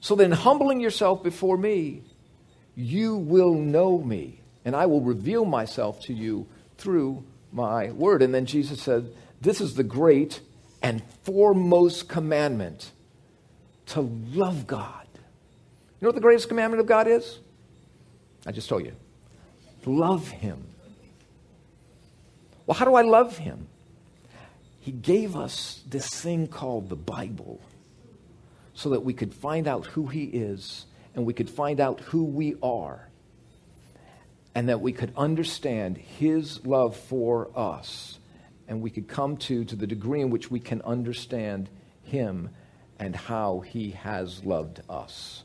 [0.00, 2.02] So then, humbling yourself before me,
[2.74, 6.46] you will know me, and I will reveal myself to you
[6.78, 8.22] through my word.
[8.22, 10.40] And then Jesus said, This is the great
[10.82, 12.90] and foremost commandment
[13.86, 15.06] to love God.
[15.14, 17.38] You know what the greatest commandment of God is?
[18.44, 18.96] I just told you.
[19.84, 20.66] Love Him.
[22.66, 23.68] Well, how do I love Him?
[24.82, 27.60] He gave us this thing called the Bible
[28.74, 32.24] so that we could find out who He is and we could find out who
[32.24, 33.08] we are
[34.56, 38.18] and that we could understand His love for us
[38.66, 41.68] and we could come to to the degree in which we can understand
[42.02, 42.50] Him
[42.98, 45.44] and how He has loved us.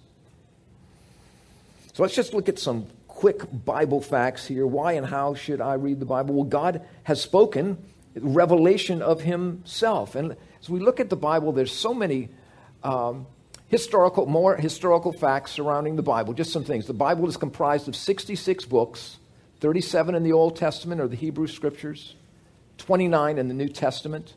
[1.93, 4.65] So let's just look at some quick Bible facts here.
[4.65, 6.33] Why and how should I read the Bible?
[6.33, 7.77] Well, God has spoken
[8.21, 10.15] revelation of Himself.
[10.15, 12.29] And as we look at the Bible, there's so many
[12.83, 13.27] um,
[13.67, 16.33] historical, more historical facts surrounding the Bible.
[16.33, 16.87] Just some things.
[16.87, 19.17] The Bible is comprised of 66 books,
[19.59, 22.15] 37 in the Old Testament or the Hebrew Scriptures,
[22.77, 24.35] 29 in the New Testament,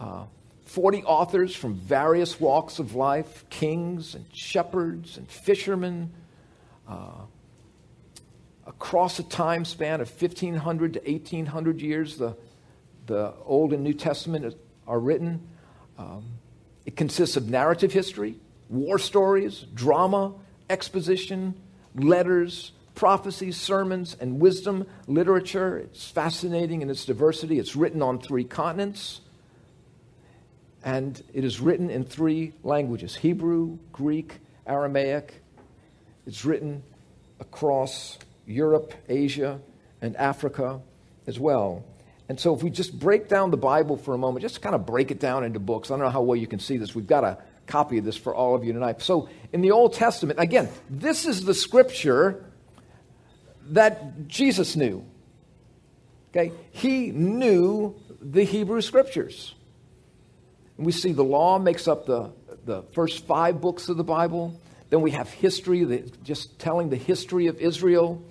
[0.00, 0.24] uh,
[0.64, 6.12] 40 authors from various walks of life, kings and shepherds and fishermen.
[6.86, 7.24] Uh,
[8.68, 12.36] across a time span of 1500 to 1800 years, the,
[13.08, 14.54] the Old and New Testament
[14.86, 15.48] are written.
[15.98, 16.24] Um,
[16.86, 18.36] it consists of narrative history,
[18.68, 20.34] war stories, drama,
[20.70, 21.54] exposition,
[21.96, 25.78] letters, prophecies, sermons, and wisdom literature.
[25.78, 27.58] It's fascinating in its diversity.
[27.58, 29.20] It's written on three continents,
[30.84, 35.42] and it is written in three languages Hebrew, Greek, Aramaic.
[36.26, 36.82] It's written
[37.40, 39.60] across Europe, Asia,
[40.02, 40.80] and Africa
[41.26, 41.84] as well.
[42.28, 44.84] And so, if we just break down the Bible for a moment, just kind of
[44.84, 45.90] break it down into books.
[45.90, 46.94] I don't know how well you can see this.
[46.94, 49.00] We've got a copy of this for all of you tonight.
[49.00, 52.44] So, in the Old Testament, again, this is the scripture
[53.70, 55.04] that Jesus knew.
[56.30, 56.52] Okay?
[56.70, 59.54] He knew the Hebrew scriptures.
[60.76, 62.32] And we see the law makes up the,
[62.64, 64.58] the first five books of the Bible.
[64.90, 68.22] Then we have history, just telling the history of Israel.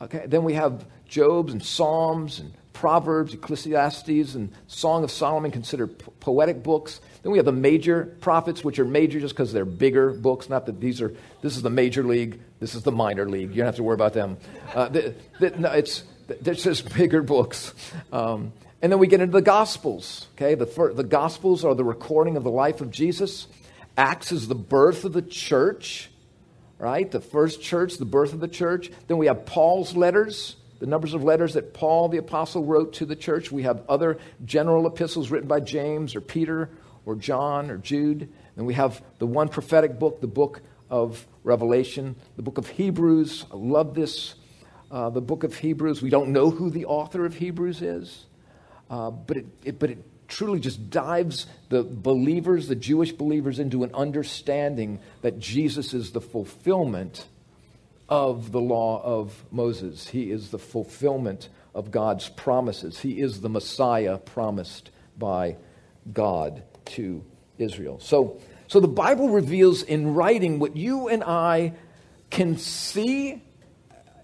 [0.00, 0.24] Okay?
[0.26, 6.62] Then we have Job's and Psalms and Proverbs, Ecclesiastes, and Song of Solomon considered poetic
[6.62, 7.00] books.
[7.22, 10.50] Then we have the major prophets, which are major just because they're bigger books.
[10.50, 13.50] Not that these are, this is the major league, this is the minor league.
[13.50, 14.36] You don't have to worry about them.
[14.74, 17.72] Uh, the, the, no, it's, they're just bigger books.
[18.12, 20.26] Um, and then we get into the Gospels.
[20.34, 23.46] Okay, the, the Gospels are the recording of the life of Jesus.
[23.96, 26.10] Acts is the birth of the church,
[26.78, 27.08] right?
[27.08, 28.90] The first church, the birth of the church.
[29.06, 33.06] Then we have Paul's letters, the numbers of letters that Paul the apostle wrote to
[33.06, 33.52] the church.
[33.52, 36.70] We have other general epistles written by James or Peter
[37.06, 38.28] or John or Jude.
[38.56, 43.46] And we have the one prophetic book, the book of Revelation, the book of Hebrews.
[43.52, 44.34] I love this.
[44.90, 46.02] Uh, the book of Hebrews.
[46.02, 48.26] We don't know who the author of Hebrews is,
[48.88, 53.82] uh, but, it, it, but it truly just dives the believers, the Jewish believers, into
[53.82, 57.26] an understanding that Jesus is the fulfillment
[58.08, 60.08] of the law of Moses.
[60.08, 63.00] He is the fulfillment of God's promises.
[63.00, 65.56] He is the Messiah promised by
[66.12, 67.24] God to
[67.58, 67.98] Israel.
[68.00, 71.72] So, so the Bible reveals in writing what you and I
[72.30, 73.42] can see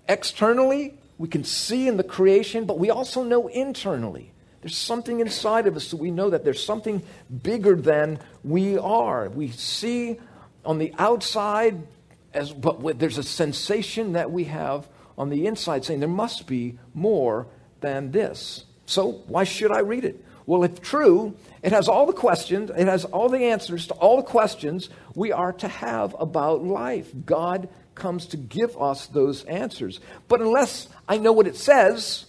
[0.09, 4.33] externally, we can see in the creation, but we also know internally.
[4.61, 7.03] There's something inside of us that we know that there's something
[7.43, 9.29] bigger than we are.
[9.29, 10.19] We see
[10.65, 11.87] on the outside,
[12.33, 14.89] as, but there's a sensation that we have
[15.19, 17.47] on the inside saying there must be more
[17.81, 18.65] than this.
[18.87, 20.25] So why should I read it?
[20.47, 24.17] Well, if true, it has all the questions, it has all the answers to all
[24.17, 27.11] the questions we are to have about life.
[27.25, 30.01] God comes to give us those answers.
[30.27, 32.27] But unless I know what it says,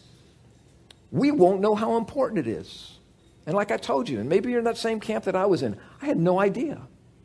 [1.12, 2.98] we won't know how important it is.
[3.46, 5.64] And like I told you, and maybe you're in that same camp that I was
[5.64, 6.82] in, I had no idea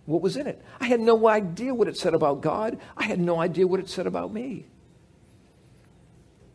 [0.06, 0.62] what was in it.
[0.80, 2.78] I had no idea what it said about God.
[2.96, 4.66] I had no idea what it said about me.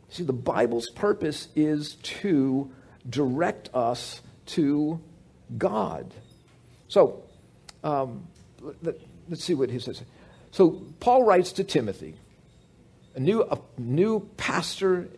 [0.10, 2.72] See, the Bible's purpose is to
[3.10, 5.00] direct us to
[5.58, 6.14] God.
[6.88, 7.24] So,
[7.84, 8.28] um,
[8.82, 8.96] let,
[9.32, 10.02] us see what he says.
[10.52, 12.16] So, Paul writes to Timothy,
[13.16, 15.10] a new, a new pastor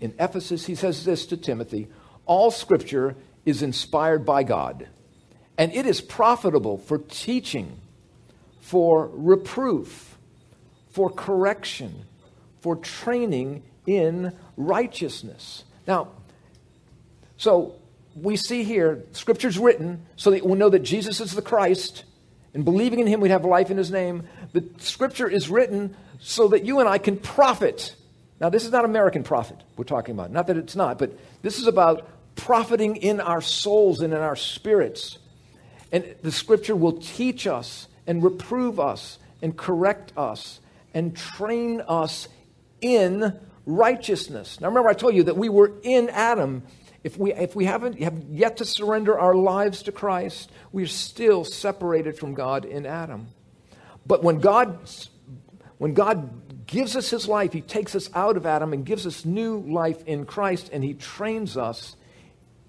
[0.00, 1.88] in Ephesus, he says this to Timothy
[2.26, 4.88] All scripture is inspired by God,
[5.58, 7.78] and it is profitable for teaching,
[8.60, 10.16] for reproof,
[10.90, 12.06] for correction,
[12.60, 15.64] for training in righteousness.
[15.86, 16.08] Now,
[17.36, 17.74] so
[18.14, 22.04] we see here, scripture's written so that we'll know that Jesus is the Christ,
[22.54, 24.22] and believing in him, we'd have life in his name.
[24.52, 27.94] The scripture is written so that you and I can profit
[28.40, 30.30] now, this is not American profit we're talking about.
[30.30, 34.36] Not that it's not, but this is about profiting in our souls and in our
[34.36, 35.18] spirits.
[35.92, 40.60] And the scripture will teach us and reprove us and correct us
[40.94, 42.28] and train us
[42.80, 44.60] in righteousness.
[44.60, 46.62] Now, remember, I told you that we were in Adam.
[47.04, 51.44] If we, if we haven't have yet to surrender our lives to Christ, we're still
[51.44, 53.28] separated from God in Adam.
[54.06, 54.78] But when God,
[55.78, 56.30] when God
[56.68, 57.52] gives us his life.
[57.52, 60.94] He takes us out of Adam and gives us new life in Christ, and he
[60.94, 61.96] trains us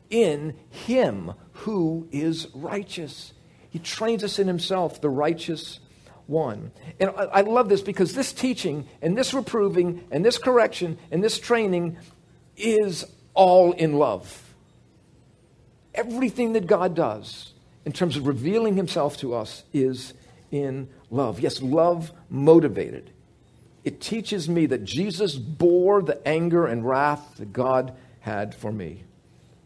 [0.10, 3.34] in him who is righteous.
[3.70, 5.80] He trains us in himself, the righteous
[6.28, 6.72] one.
[7.00, 11.40] And I, love this because this teaching and this reproving and this correction and this
[11.40, 11.98] training
[12.56, 14.54] is all in love.
[15.94, 17.54] Everything that God does
[17.86, 20.14] in terms of revealing himself to us is
[20.52, 21.40] in love.
[21.40, 23.12] Yes, love motivated
[23.84, 29.04] it teaches me that Jesus bore the anger and wrath that God had for me.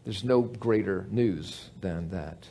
[0.04, 2.48] There's no greater news than that.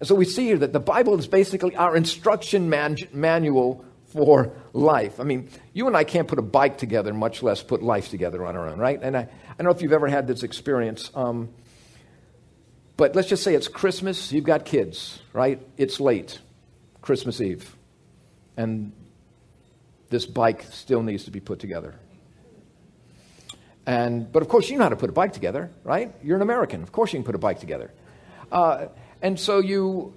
[0.00, 4.52] And so we see here that the Bible is basically our instruction man- manual for
[4.72, 5.20] life.
[5.20, 8.44] I mean, you and I can't put a bike together, much less put life together
[8.44, 9.00] on our own, right?
[9.00, 11.10] And I, I don't know if you've ever had this experience.
[11.14, 11.50] Um,
[12.96, 15.60] but let's just say it's Christmas, you've got kids, right?
[15.76, 16.40] It's late,
[17.00, 17.74] Christmas Eve.
[18.56, 18.92] And
[20.10, 21.94] this bike still needs to be put together.
[23.86, 26.14] And, but of course, you know how to put a bike together, right?
[26.22, 26.82] You're an American.
[26.82, 27.92] Of course, you can put a bike together.
[28.50, 28.86] Uh,
[29.20, 30.14] and so you,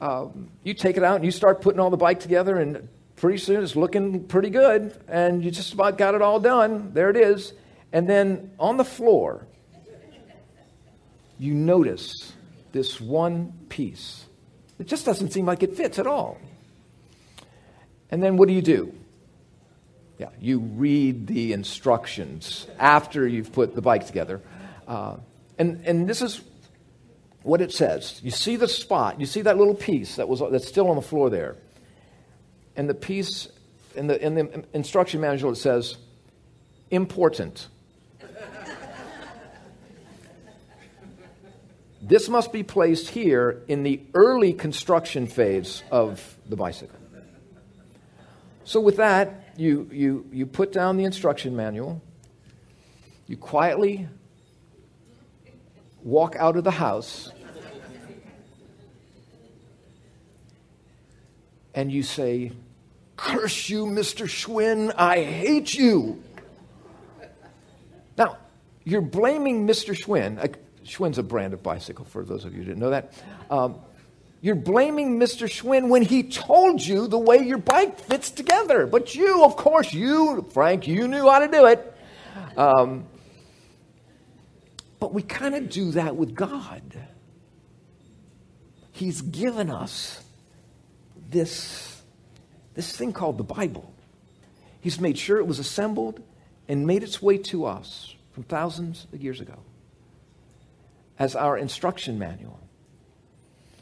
[0.00, 0.26] uh,
[0.64, 3.62] you take it out and you start putting all the bike together, and pretty soon
[3.62, 6.92] it's looking pretty good, and you just about got it all done.
[6.92, 7.52] There it is.
[7.92, 9.46] And then on the floor,
[11.38, 12.32] you notice
[12.72, 14.24] this one piece.
[14.78, 16.38] It just doesn't seem like it fits at all.
[18.10, 18.94] And then what do you do?
[20.20, 24.42] Yeah, you read the instructions after you've put the bike together.
[24.86, 25.16] Uh,
[25.56, 26.42] and, and this is
[27.42, 28.20] what it says.
[28.22, 31.02] You see the spot, you see that little piece that was, that's still on the
[31.02, 31.56] floor there.
[32.76, 33.48] And the piece
[33.94, 35.96] in the, in the instruction manual, it says,
[36.90, 37.68] important.
[42.02, 46.98] this must be placed here in the early construction phase of the bicycle.
[48.64, 52.00] So, with that, you, you, you put down the instruction manual,
[53.26, 54.08] you quietly
[56.02, 57.30] walk out of the house,
[61.74, 62.52] and you say,
[63.16, 64.26] Curse you, Mr.
[64.26, 66.22] Schwinn, I hate you.
[68.16, 68.38] Now,
[68.84, 69.94] you're blaming Mr.
[69.94, 70.54] Schwinn.
[70.86, 73.12] Schwinn's a brand of bicycle, for those of you who didn't know that.
[73.50, 73.78] Um,
[74.42, 75.46] you're blaming Mr.
[75.46, 78.86] Schwinn when he told you the way your bike fits together.
[78.86, 81.96] But you, of course, you, Frank, you knew how to do it.
[82.56, 83.06] Um,
[84.98, 86.82] but we kind of do that with God.
[88.92, 90.22] He's given us
[91.30, 92.02] this,
[92.74, 93.92] this thing called the Bible.
[94.80, 96.22] He's made sure it was assembled
[96.68, 99.58] and made its way to us from thousands of years ago
[101.18, 102.59] as our instruction manual.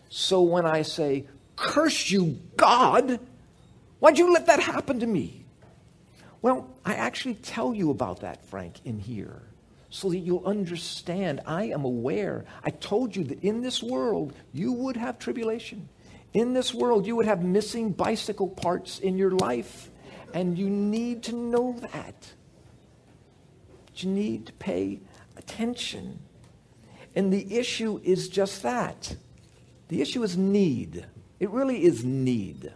[0.08, 3.18] So when I say, Curse you, God,
[3.98, 5.44] why'd you let that happen to me?
[6.40, 9.42] Well, I actually tell you about that, Frank, in here,
[9.90, 11.40] so that you'll understand.
[11.46, 12.44] I am aware.
[12.62, 15.88] I told you that in this world, you would have tribulation.
[16.32, 19.90] In this world, you would have missing bicycle parts in your life,
[20.32, 22.32] and you need to know that.
[23.96, 25.00] You need to pay
[25.36, 26.20] attention.
[27.16, 29.16] And the issue is just that
[29.88, 31.06] the issue is need.
[31.40, 32.72] It really is need.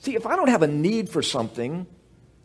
[0.00, 1.86] See, if I don't have a need for something,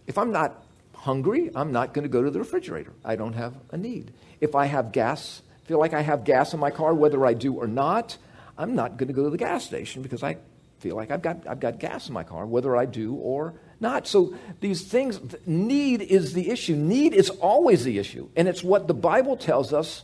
[0.08, 0.64] if I'm not
[0.94, 2.94] hungry, I'm not going to go to the refrigerator.
[3.04, 4.14] I don't have a need.
[4.42, 7.54] If I have gas, feel like I have gas in my car, whether I do
[7.54, 8.18] or not,
[8.58, 10.38] I'm not going to go to the gas station because I
[10.80, 14.08] feel like I've got, I've got gas in my car, whether I do or not.
[14.08, 16.76] So these things, need is the issue.
[16.76, 18.30] Need is always the issue.
[18.36, 20.04] And it's what the Bible tells us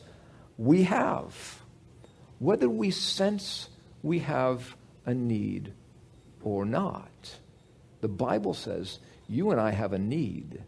[0.57, 1.58] we have
[2.39, 3.69] whether we sense
[4.01, 4.75] we have
[5.05, 5.73] a need
[6.41, 7.37] or not.
[8.01, 10.63] The Bible says you and I have a need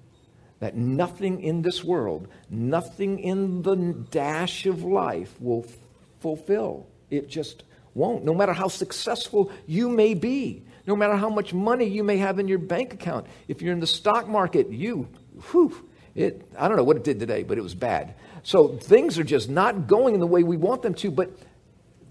[0.59, 3.76] that nothing in this world, nothing in the
[4.11, 5.76] dash of life will f-
[6.19, 6.86] fulfill.
[7.09, 7.63] It just
[7.95, 8.24] won't.
[8.24, 12.38] No matter how successful you may be, no matter how much money you may have
[12.38, 15.07] in your bank account, if you're in the stock market, you,
[15.49, 18.13] whew, it, I don't know what it did today, but it was bad.
[18.43, 21.32] So things are just not going in the way we want them to, but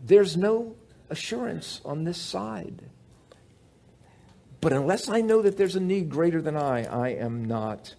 [0.04, 0.74] there's no
[1.08, 2.82] assurance on this side.
[4.60, 7.94] But unless I know that there's a need greater than I, I am not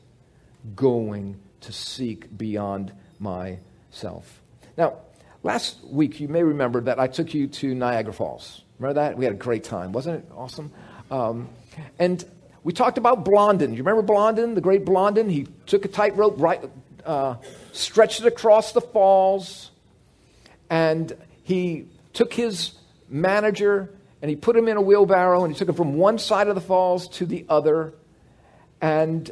[0.76, 4.42] going to seek beyond myself.
[4.78, 4.98] Now,
[5.44, 8.62] last week you may remember that I took you to Niagara Falls.
[8.78, 9.18] Remember that?
[9.18, 9.92] We had a great time.
[9.92, 10.72] Wasn't it awesome?
[11.10, 11.50] Um,
[11.98, 12.24] and
[12.64, 13.72] we talked about Blondin.
[13.72, 15.30] You remember Blondin, the great Blondin?
[15.30, 16.64] He took a tightrope, right,
[17.06, 17.36] uh,
[17.72, 19.72] stretched it across the falls,
[20.70, 21.16] and
[21.52, 22.72] he took his
[23.10, 26.48] manager and he put him in a wheelbarrow and he took him from one side
[26.48, 27.94] of the falls to the other.
[28.80, 29.30] And,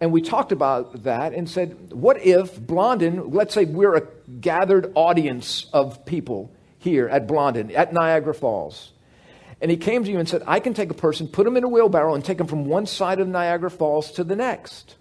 [0.00, 4.06] and we talked about that and said, what if Blondin, let's say we're a
[4.40, 8.92] gathered audience of people here at Blondin, at Niagara Falls.
[9.60, 11.64] And he came to you and said, I can take a person, put him in
[11.64, 14.96] a wheelbarrow, and take him from one side of Niagara Falls to the next.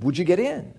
[0.00, 0.74] Would you get in?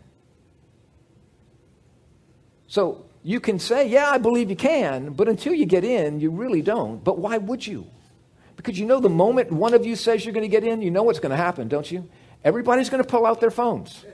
[2.68, 6.30] So you can say, Yeah, I believe you can, but until you get in, you
[6.30, 7.04] really don't.
[7.04, 7.88] But why would you?
[8.56, 10.92] Because you know the moment one of you says you're going to get in, you
[10.92, 12.08] know what's going to happen, don't you?
[12.44, 14.06] Everybody's going to pull out their phones.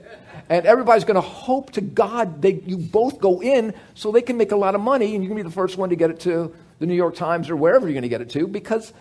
[0.48, 4.36] And everybody's going to hope to God that you both go in so they can
[4.36, 6.20] make a lot of money and you can be the first one to get it
[6.20, 8.92] to the New York Times or wherever you're going to get it to because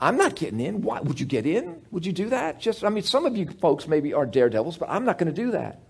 [0.00, 0.82] I'm not getting in.
[0.82, 1.82] Why would you get in?
[1.90, 2.60] Would you do that?
[2.60, 5.42] Just I mean some of you folks maybe are daredevils, but I'm not going to
[5.42, 5.80] do that.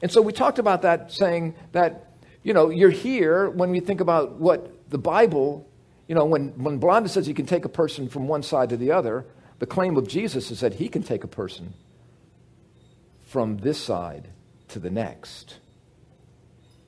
[0.00, 2.12] And so we talked about that saying that
[2.46, 5.68] you know, you're here when we think about what the Bible,
[6.06, 8.76] you know, when, when Blondin says he can take a person from one side to
[8.76, 9.26] the other,
[9.58, 11.74] the claim of Jesus is that he can take a person
[13.26, 14.28] from this side
[14.68, 15.58] to the next.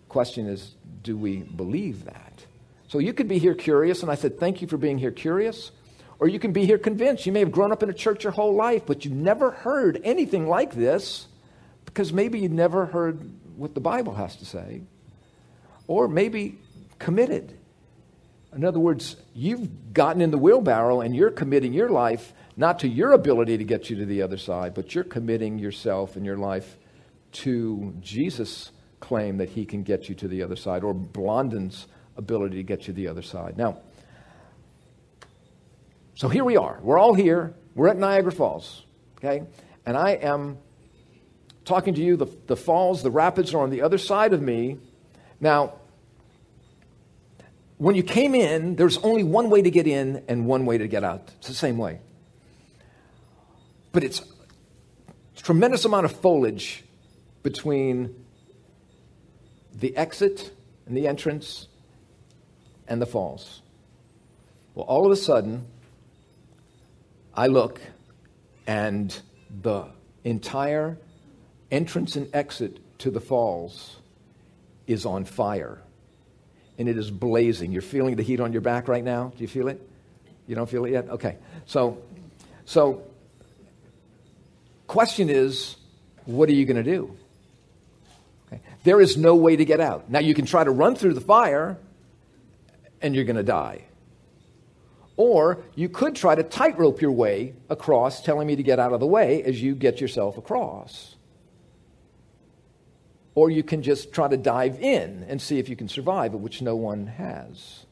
[0.08, 2.46] Question is, do we believe that?
[2.86, 5.72] So you could be here curious, and I said, thank you for being here curious.
[6.20, 7.26] Or you can be here convinced.
[7.26, 10.00] You may have grown up in a church your whole life, but you never heard
[10.04, 11.26] anything like this
[11.84, 14.82] because maybe you never heard what the Bible has to say
[15.88, 16.58] or maybe
[17.00, 17.58] committed.
[18.54, 22.88] In other words, you've gotten in the wheelbarrow and you're committing your life not to
[22.88, 26.36] your ability to get you to the other side, but you're committing yourself and your
[26.36, 26.76] life
[27.30, 28.70] to Jesus'
[29.00, 31.86] claim that he can get you to the other side, or Blondin's
[32.16, 33.56] ability to get you to the other side.
[33.56, 33.80] Now,
[36.14, 36.80] so here we are.
[36.82, 37.54] We're all here.
[37.76, 38.84] We're at Niagara Falls,
[39.18, 39.44] okay?
[39.86, 40.58] And I am
[41.64, 42.16] talking to you.
[42.16, 44.78] The, the falls, the rapids are on the other side of me.
[45.38, 45.74] Now,
[47.78, 50.88] when you came in, there's only one way to get in and one way to
[50.88, 51.30] get out.
[51.38, 52.00] It's the same way.
[53.92, 56.84] But it's a tremendous amount of foliage
[57.44, 58.14] between
[59.72, 60.52] the exit
[60.86, 61.68] and the entrance
[62.88, 63.62] and the falls.
[64.74, 65.64] Well, all of a sudden,
[67.32, 67.80] I look
[68.66, 69.16] and
[69.62, 69.86] the
[70.24, 70.98] entire
[71.70, 73.98] entrance and exit to the falls
[74.88, 75.80] is on fire
[76.78, 77.72] and it is blazing.
[77.72, 79.32] You're feeling the heat on your back right now?
[79.36, 79.86] Do you feel it?
[80.46, 81.10] You don't feel it yet?
[81.10, 81.36] Okay.
[81.66, 81.98] So,
[82.64, 83.02] so
[84.86, 85.76] question is,
[86.24, 87.14] what are you going to do?
[88.46, 88.62] Okay.
[88.84, 90.10] There is no way to get out.
[90.10, 91.76] Now, you can try to run through the fire,
[93.02, 93.84] and you're going to die.
[95.16, 99.00] Or you could try to tightrope your way across, telling me to get out of
[99.00, 101.16] the way as you get yourself across.
[103.38, 106.60] Or you can just try to dive in and see if you can survive, which
[106.60, 107.86] no one has.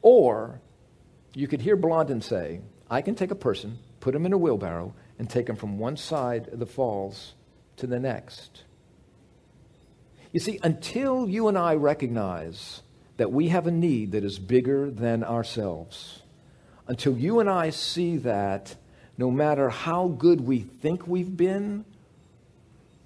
[0.00, 0.62] Or
[1.34, 4.94] you could hear Blondin say, I can take a person, put him in a wheelbarrow,
[5.18, 7.34] and take him from one side of the falls
[7.76, 8.64] to the next.
[10.32, 12.80] You see, until you and I recognize
[13.18, 16.22] that we have a need that is bigger than ourselves,
[16.86, 18.74] until you and I see that
[19.18, 21.84] no matter how good we think we've been,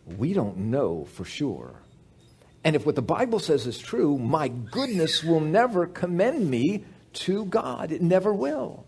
[0.06, 1.82] we don't know for sure.
[2.64, 7.44] And if what the Bible says is true, my goodness will never commend me to
[7.46, 7.92] God.
[7.92, 8.86] It never will.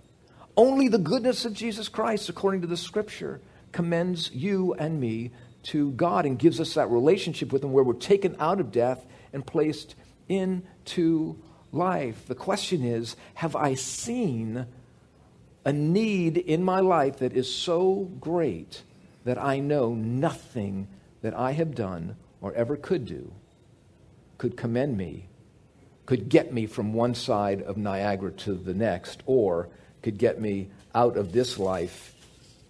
[0.56, 3.40] Only the goodness of Jesus Christ, according to the scripture,
[3.70, 5.30] commends you and me
[5.64, 9.04] to God and gives us that relationship with Him where we're taken out of death
[9.32, 9.94] and placed
[10.28, 11.40] into
[11.72, 12.26] life.
[12.26, 14.66] The question is have I seen
[15.64, 18.82] a need in my life that is so great
[19.24, 20.88] that I know nothing
[21.22, 23.32] that I have done or ever could do
[24.38, 25.28] could commend me,
[26.06, 29.68] could get me from one side of Niagara to the next, or
[30.02, 32.14] could get me out of this life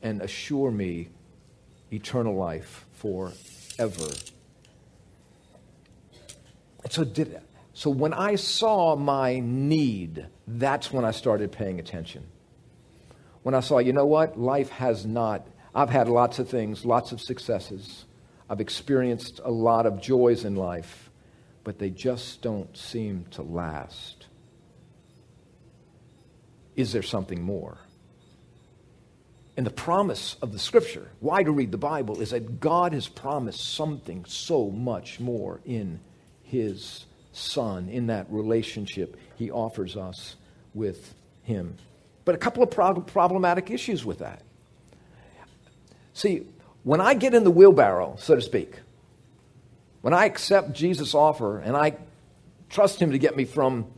[0.02, 1.10] and assure me
[1.92, 4.08] eternal life forever.
[6.82, 7.40] And so, did,
[7.74, 12.26] so when I saw my need, that's when I started paying attention.
[13.42, 14.38] When I saw, you know what?
[14.38, 18.04] Life has not, I've had lots of things, lots of successes.
[18.48, 21.10] I've experienced a lot of joys in life,
[21.64, 24.26] but they just don't seem to last.
[26.76, 27.78] Is there something more?
[29.56, 33.08] And the promise of the scripture, why to read the Bible, is that God has
[33.08, 36.00] promised something so much more in
[36.44, 40.36] his Son, in that relationship he offers us
[40.74, 41.76] with him.
[42.24, 44.42] But a couple of pro- problematic issues with that.
[46.14, 46.46] See,
[46.88, 48.72] when I get in the wheelbarrow, so to speak,
[50.00, 51.98] when I accept Jesus' offer and I
[52.70, 53.92] trust him to get me from,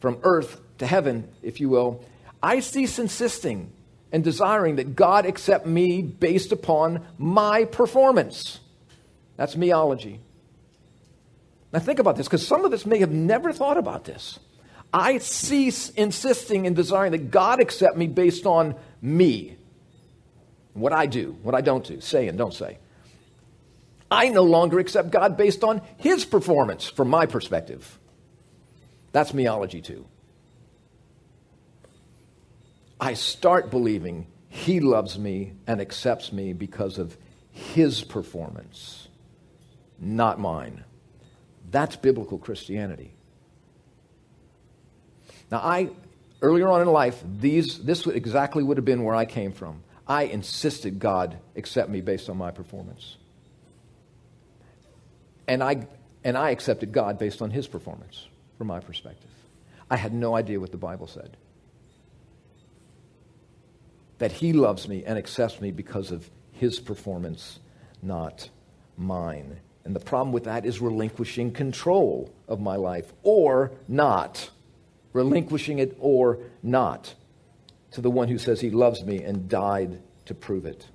[0.00, 2.04] from earth to heaven, if you will,
[2.42, 3.72] I cease insisting
[4.12, 8.60] and desiring that God accept me based upon my performance.
[9.38, 10.18] That's meology.
[11.72, 14.38] Now, think about this, because some of us may have never thought about this.
[14.92, 19.56] I cease insisting and desiring that God accept me based on me
[20.74, 22.78] what I do, what I don't do, say and don't say.
[24.10, 27.98] I no longer accept God based on his performance from my perspective.
[29.12, 30.06] That's meology, too.
[33.00, 37.16] I start believing he loves me and accepts me because of
[37.50, 39.08] his performance,
[39.98, 40.84] not mine.
[41.70, 43.14] That's biblical Christianity.
[45.50, 45.90] Now, I,
[46.40, 49.82] earlier on in life, these, this exactly would have been where I came from.
[50.06, 53.16] I insisted God accept me based on my performance.
[55.48, 55.86] And I,
[56.22, 58.26] and I accepted God based on his performance
[58.58, 59.30] from my perspective.
[59.90, 61.36] I had no idea what the Bible said.
[64.18, 67.58] That he loves me and accepts me because of his performance,
[68.02, 68.48] not
[68.96, 69.58] mine.
[69.84, 74.50] And the problem with that is relinquishing control of my life or not.
[75.12, 77.14] Relinquishing it or not
[77.94, 80.86] to the one who says he loves me and died to prove it.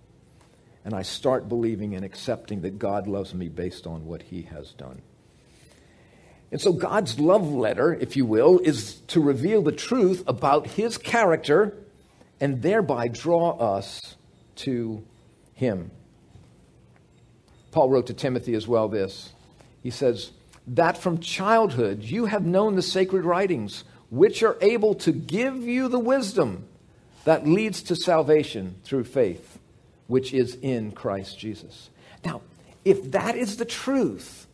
[0.83, 4.73] And I start believing and accepting that God loves me based on what he has
[4.73, 5.01] done.
[6.51, 10.97] And so God's love letter, if you will, is to reveal the truth about his
[10.97, 11.77] character
[12.41, 14.15] and thereby draw us
[14.57, 15.03] to
[15.53, 15.91] him.
[17.71, 19.31] Paul wrote to Timothy as well this.
[19.83, 20.31] He says,
[20.67, 25.87] That from childhood you have known the sacred writings, which are able to give you
[25.87, 26.67] the wisdom
[27.29, 29.59] that leads to salvation through faith,
[30.07, 31.91] which is in Christ Jesus.
[32.25, 32.41] Now,
[32.83, 34.47] if that is the truth,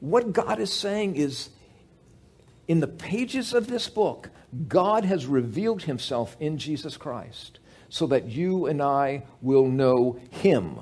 [0.00, 1.48] what God is saying is
[2.68, 4.28] in the pages of this book,
[4.68, 7.58] God has revealed himself in Jesus Christ
[7.88, 10.78] so that you and I will know him,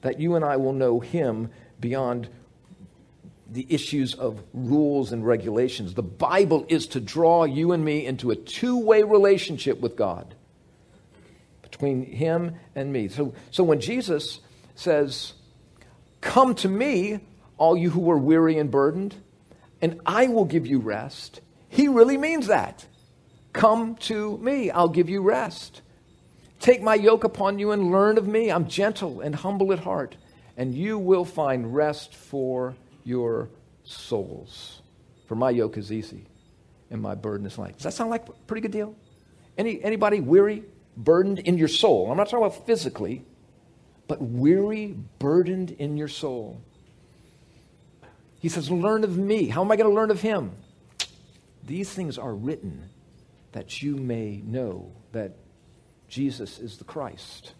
[0.00, 2.28] that you and I will know him beyond
[3.48, 5.94] the issues of rules and regulations.
[5.94, 10.34] The Bible is to draw you and me into a two way relationship with God
[11.74, 13.08] between Him and me.
[13.08, 14.40] So, so when Jesus
[14.74, 15.32] says,
[16.20, 17.20] Come to me,
[17.58, 19.14] all you who are weary and burdened,
[19.82, 22.86] and I will give you rest, He really means that.
[23.52, 25.82] Come to me, I'll give you rest.
[26.60, 28.50] Take my yoke upon you and learn of me.
[28.50, 30.16] I'm gentle and humble at heart,
[30.56, 33.50] and you will find rest for your
[33.84, 34.80] souls.
[35.26, 36.26] For my yoke is easy
[36.90, 37.74] and my burden is light.
[37.74, 38.94] Does that sound like a pretty good deal?
[39.56, 40.64] Any, anybody weary,
[40.96, 42.10] burdened in your soul?
[42.10, 43.24] I'm not talking about physically,
[44.06, 46.60] but weary, burdened in your soul.
[48.40, 49.48] He says, Learn of me.
[49.48, 50.52] How am I going to learn of him?
[51.66, 52.90] These things are written
[53.52, 55.36] that you may know that
[56.08, 57.54] Jesus is the Christ.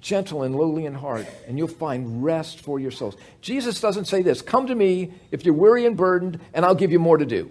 [0.00, 3.16] Gentle and lowly in heart, and you'll find rest for your souls.
[3.40, 6.90] Jesus doesn't say this Come to me if you're weary and burdened, and I'll give
[6.90, 7.50] you more to do.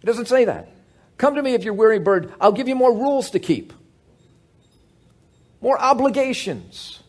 [0.00, 0.75] He doesn't say that.
[1.18, 3.72] Come to me if you're weary burdened, I'll give you more rules to keep,
[5.60, 7.02] more obligations,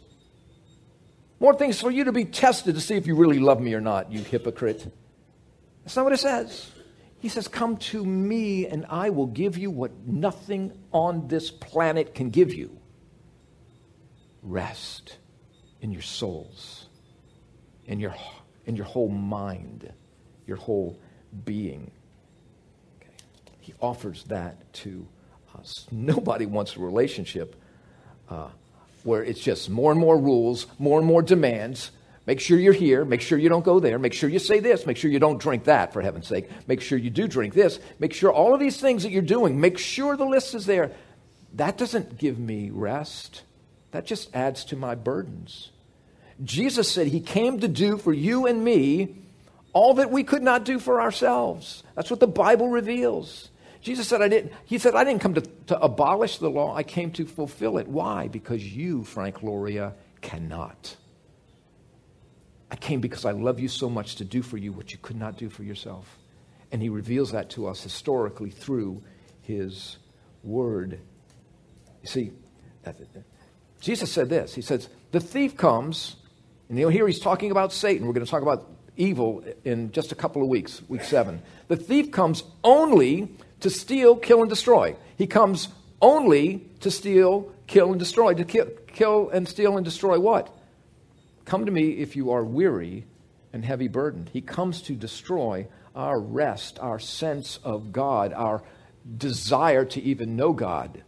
[1.40, 3.82] more things for you to be tested to see if you really love me or
[3.82, 4.92] not, you hypocrite.
[5.84, 6.72] That's not what it says.
[7.20, 12.14] He says, Come to me, and I will give you what nothing on this planet
[12.14, 12.78] can give you
[14.44, 15.18] rest
[15.82, 16.88] in your souls,
[17.86, 18.16] in your,
[18.66, 19.92] in your whole mind,
[20.46, 21.00] your whole
[21.44, 21.92] being.
[23.68, 25.06] He offers that to
[25.60, 25.86] us.
[25.92, 27.56] Nobody wants a relationship
[28.30, 28.48] uh,
[29.04, 31.92] where it's just more and more rules, more and more demands,
[32.28, 33.06] Make sure you're here.
[33.06, 33.98] Make sure you don't go there.
[33.98, 34.86] Make sure you say this.
[34.86, 36.50] Make sure you don't drink that, for heaven's sake.
[36.68, 37.80] Make sure you do drink this.
[38.00, 40.92] Make sure all of these things that you're doing, make sure the list is there.
[41.54, 43.44] That doesn't give me rest.
[43.92, 45.72] That just adds to my burdens.
[46.44, 49.16] Jesus said he came to do for you and me
[49.72, 51.82] all that we could not do for ourselves.
[51.96, 53.50] That's what the Bible reveals.
[53.82, 56.76] Jesus said, I didn't, he said, I didn't come to, to abolish the law.
[56.76, 57.88] I came to fulfill it.
[57.88, 58.28] Why?
[58.28, 60.96] Because you, Frank Loria, cannot.
[62.70, 65.16] I came because I love you so much to do for you what you could
[65.16, 66.18] not do for yourself.
[66.72, 69.04] And he reveals that to us historically through
[69.42, 69.98] his
[70.44, 71.00] word.
[72.02, 72.32] You see,
[73.80, 74.54] Jesus said this.
[74.54, 76.18] He says, The thief comes,
[76.68, 78.06] and you'll hear he's talking about Satan.
[78.06, 81.42] We're going to talk about evil in just a couple of weeks, week seven.
[81.68, 83.30] The thief comes only
[83.62, 84.96] to steal, kill, and destroy.
[85.18, 85.70] He comes
[86.02, 88.34] only to steal, kill, and destroy.
[88.34, 90.54] To kill, kill and steal and destroy what?
[91.46, 93.06] Come to me if you are weary
[93.54, 94.30] and heavy burdened.
[94.34, 98.62] He comes to destroy our rest, our sense of God, our
[99.18, 101.04] desire to even know God.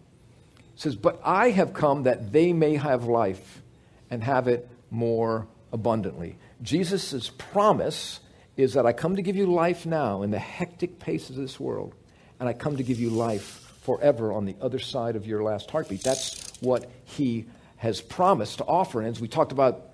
[0.75, 3.61] Says, But I have come that they may have life
[4.09, 6.37] and have it more abundantly.
[6.61, 8.19] Jesus' promise
[8.57, 11.59] is that I come to give you life now in the hectic pace of this
[11.59, 11.93] world,
[12.39, 15.69] and I come to give you life forever on the other side of your last
[15.71, 16.03] heartbeat.
[16.03, 17.45] That's what he
[17.77, 18.99] has promised to offer.
[18.99, 19.89] And as we talked about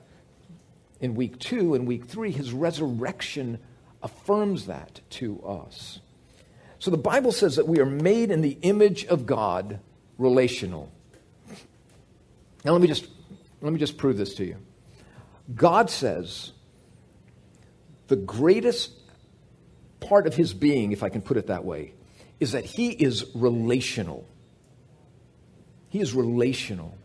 [0.99, 3.59] in week two and week three, his resurrection
[4.01, 5.99] affirms that to us.
[6.79, 9.79] So the Bible says that we are made in the image of God,
[10.17, 10.91] relational.
[12.63, 13.07] Now let me just
[13.61, 14.57] let me just prove this to you.
[15.53, 16.51] God says
[18.07, 18.91] the greatest
[19.99, 21.93] part of his being, if I can put it that way,
[22.39, 24.27] is that he is relational.
[25.89, 26.97] He is relational.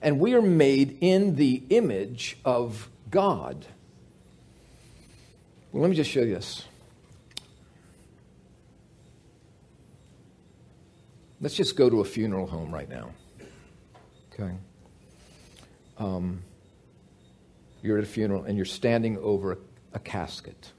[0.00, 3.66] And we are made in the image of God.
[5.72, 6.64] Well, let me just show you this.
[11.40, 13.10] Let's just go to a funeral home right now.
[14.32, 14.54] Okay.
[15.98, 16.42] Um,
[17.82, 19.56] you're at a funeral and you're standing over a,
[19.94, 20.72] a casket.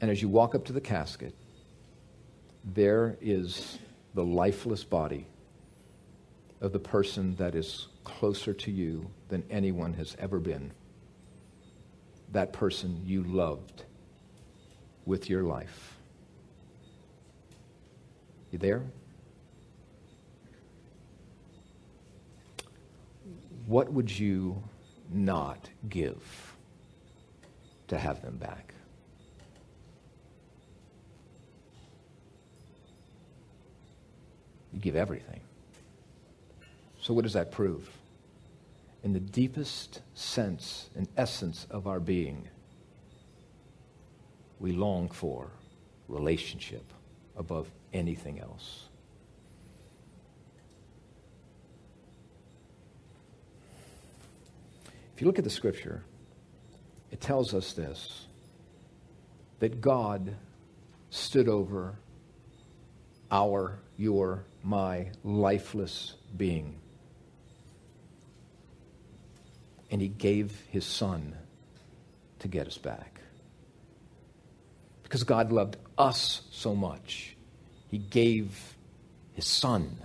[0.00, 1.34] And as you walk up to the casket,
[2.64, 3.78] there is
[4.14, 5.26] the lifeless body
[6.60, 10.72] of the person that is closer to you than anyone has ever been.
[12.32, 13.84] That person you loved
[15.04, 15.96] with your life.
[18.50, 18.82] You there?
[23.66, 24.62] What would you
[25.10, 26.56] not give
[27.88, 28.74] to have them back?
[34.80, 35.40] You give everything.
[37.02, 37.90] So, what does that prove?
[39.04, 42.48] In the deepest sense and essence of our being,
[44.58, 45.50] we long for
[46.08, 46.84] relationship
[47.36, 48.86] above anything else.
[55.14, 56.02] If If you look at the scripture,
[57.10, 58.24] it tells us this
[59.58, 60.34] that God
[61.10, 61.98] stood over
[63.30, 66.76] our, your, my lifeless being.
[69.90, 71.34] And he gave his son
[72.40, 73.20] to get us back.
[75.02, 77.36] Because God loved us so much,
[77.88, 78.76] he gave
[79.32, 79.98] his son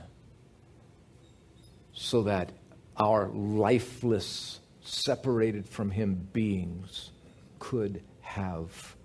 [1.94, 2.52] so that
[2.98, 7.12] our lifeless, separated from him beings
[7.60, 8.96] could have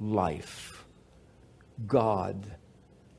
[0.00, 0.84] life.
[1.86, 2.46] God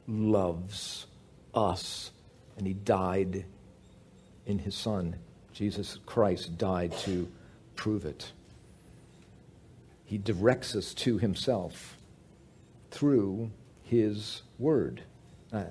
[0.08, 1.06] loves
[1.54, 2.12] us,
[2.58, 3.46] and he died
[4.46, 5.16] in his son.
[5.54, 7.28] Jesus Christ died to
[7.76, 8.32] prove it.
[10.06, 11.98] He directs us to himself
[12.92, 13.52] through
[13.84, 15.02] his word.
[15.52, 15.66] Uh,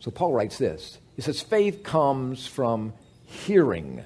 [0.00, 0.98] so Paul writes this.
[1.14, 2.92] He says, faith comes from
[3.24, 4.04] hearing,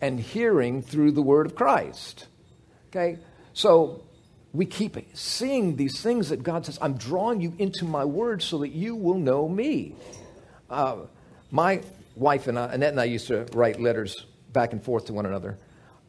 [0.00, 2.26] and hearing through the word of Christ.
[2.88, 3.18] Okay?
[3.52, 4.02] So
[4.54, 8.58] we keep seeing these things that God says, I'm drawing you into my word so
[8.58, 9.96] that you will know me.
[10.70, 10.98] Uh,
[11.50, 11.82] my
[12.14, 15.26] wife and I, Annette and I used to write letters back and forth to one
[15.26, 15.58] another.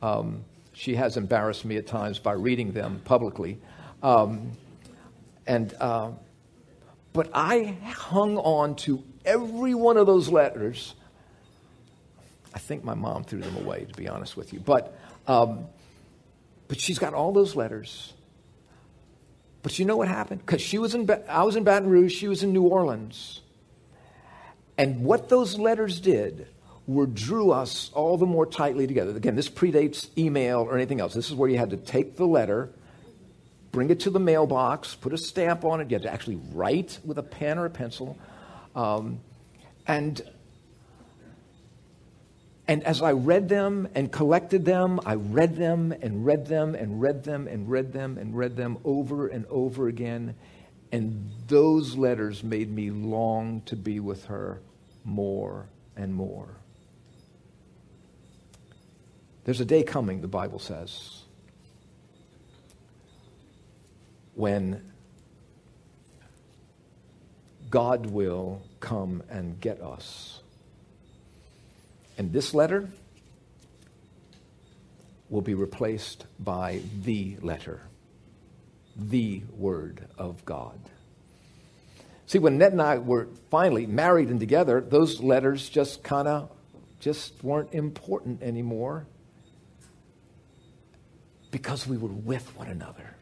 [0.04, 3.58] Um, she has embarrassed me at times by reading them publicly.
[4.04, 4.52] Um,
[5.48, 6.12] and, uh,
[7.14, 10.93] but I hung on to every one of those letters.
[12.54, 14.60] I think my mom threw them away, to be honest with you.
[14.60, 14.96] But,
[15.28, 15.66] um,
[16.68, 18.14] but she's got all those letters.
[19.66, 20.41] But you know what happened?
[20.45, 23.41] Because she was in, I was in Baton Rouge, she was in New Orleans.
[24.78, 26.45] And what those letters did
[26.86, 29.18] were drew us all the more tightly together.
[29.18, 31.16] Again, this predates email or anything else.
[31.16, 32.70] This is where you had to take the letter,
[33.72, 35.89] bring it to the mailbox, put a stamp on it.
[35.89, 38.20] You had to actually write with a pen or a pencil.
[38.76, 39.20] Um,
[39.88, 40.22] and
[42.68, 46.99] and as I read them and collected them, I read them and read them and
[46.99, 50.36] read them and read them and read them over and over again.
[50.91, 54.61] And those letters made me long to be with her
[55.03, 56.47] more and more.
[59.43, 61.22] There's a day coming, the Bible says,
[64.34, 64.91] when
[67.70, 70.41] God will come and get us.
[72.18, 72.89] And this letter
[75.30, 77.82] will be replaced by the letter,
[78.95, 80.80] the Word of God.
[82.28, 86.49] See, when Ned and I were finally married and together, those letters just kind of
[86.99, 89.05] just weren't important anymore
[91.51, 93.16] because we were with one another.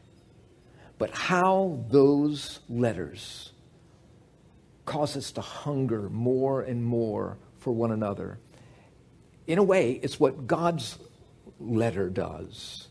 [0.97, 3.51] But how those letters
[4.85, 8.39] cause us to hunger more and more for one another.
[9.47, 10.97] In a way, it's what God's
[11.59, 12.87] letter does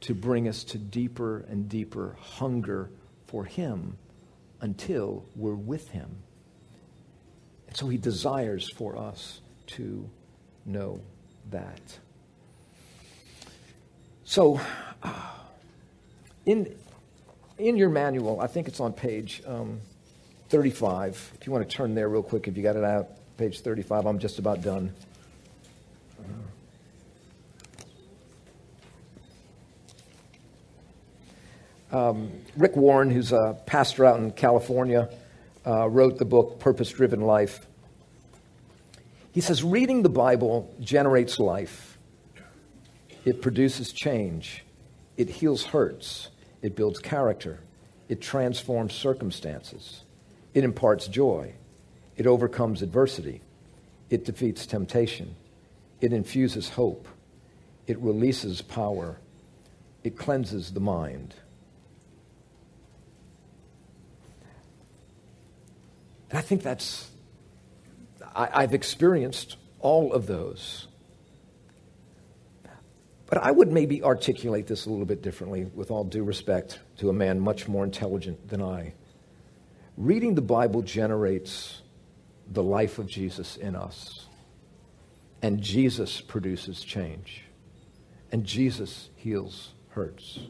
[0.00, 2.90] to bring us to deeper and deeper hunger
[3.26, 3.96] for Him
[4.60, 6.10] until we're with Him.
[7.68, 10.08] And so He desires for us to
[10.66, 11.00] know
[11.50, 11.80] that.
[14.24, 14.60] So,
[16.46, 16.74] in,
[17.58, 19.80] in your manual, I think it's on page um,
[20.48, 21.32] 35.
[21.40, 24.06] If you want to turn there real quick, if you got it out, page 35,
[24.06, 24.92] I'm just about done.
[31.92, 35.08] Um, Rick Warren, who's a pastor out in California,
[35.66, 37.66] uh, wrote the book Purpose Driven Life.
[39.32, 41.98] He says, reading the Bible generates life,
[43.24, 44.64] it produces change,
[45.16, 46.30] it heals hurts,
[46.62, 47.60] it builds character,
[48.08, 50.02] it transforms circumstances.
[50.52, 51.54] It imparts joy.
[52.16, 53.40] It overcomes adversity.
[54.10, 55.36] It defeats temptation.
[56.00, 57.06] It infuses hope.
[57.86, 59.18] It releases power.
[60.02, 61.34] It cleanses the mind.
[66.30, 67.10] And I think that's,
[68.34, 70.86] I, have experienced all of those.
[73.26, 77.10] But I would maybe articulate this a little bit differently, with all due respect to
[77.10, 78.94] a man much more intelligent than I.
[79.96, 81.82] Reading the Bible generates
[82.48, 84.26] the life of Jesus in us.
[85.42, 87.44] And Jesus produces change.
[88.32, 90.40] And Jesus heals hurts.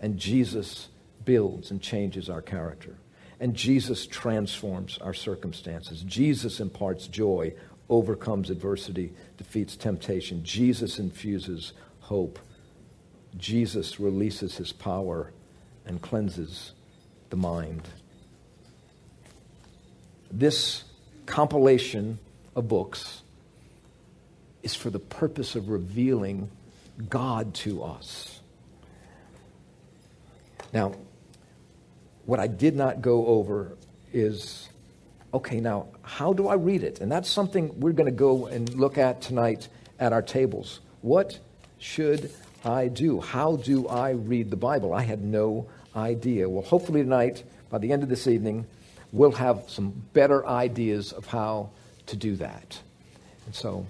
[0.00, 0.88] And Jesus
[1.24, 2.98] builds and changes our character.
[3.38, 6.02] And Jesus transforms our circumstances.
[6.02, 7.52] Jesus imparts joy,
[7.88, 10.42] overcomes adversity, defeats temptation.
[10.42, 12.38] Jesus infuses hope.
[13.36, 15.32] Jesus releases his power
[15.84, 16.72] and cleanses
[17.28, 17.82] the mind
[20.30, 20.84] this
[21.26, 22.18] compilation
[22.54, 23.22] of books
[24.62, 26.50] is for the purpose of revealing
[27.08, 28.40] God to us.
[30.72, 30.94] Now,
[32.26, 33.76] what I did not go over
[34.12, 34.68] is
[35.36, 37.00] okay, now, how do I read it?
[37.00, 39.68] And that's something we're going to go and look at tonight
[39.98, 40.80] at our tables.
[41.02, 41.38] What
[41.78, 42.30] should
[42.64, 43.20] I do?
[43.20, 44.94] How do I read the Bible?
[44.94, 46.48] I had no idea.
[46.48, 48.66] Well, hopefully, tonight, by the end of this evening,
[49.12, 51.70] we'll have some better ideas of how
[52.06, 52.80] to do that.
[53.44, 53.86] And so,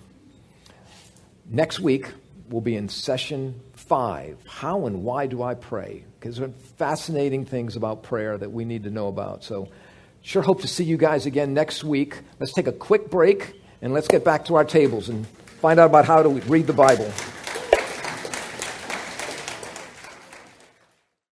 [1.48, 2.08] next week,
[2.50, 6.04] we'll be in session five How and why do I pray?
[6.26, 9.44] Because there are fascinating things about prayer that we need to know about.
[9.44, 9.68] So,
[10.22, 12.18] sure hope to see you guys again next week.
[12.40, 15.24] Let's take a quick break and let's get back to our tables and
[15.60, 17.12] find out about how to read the Bible.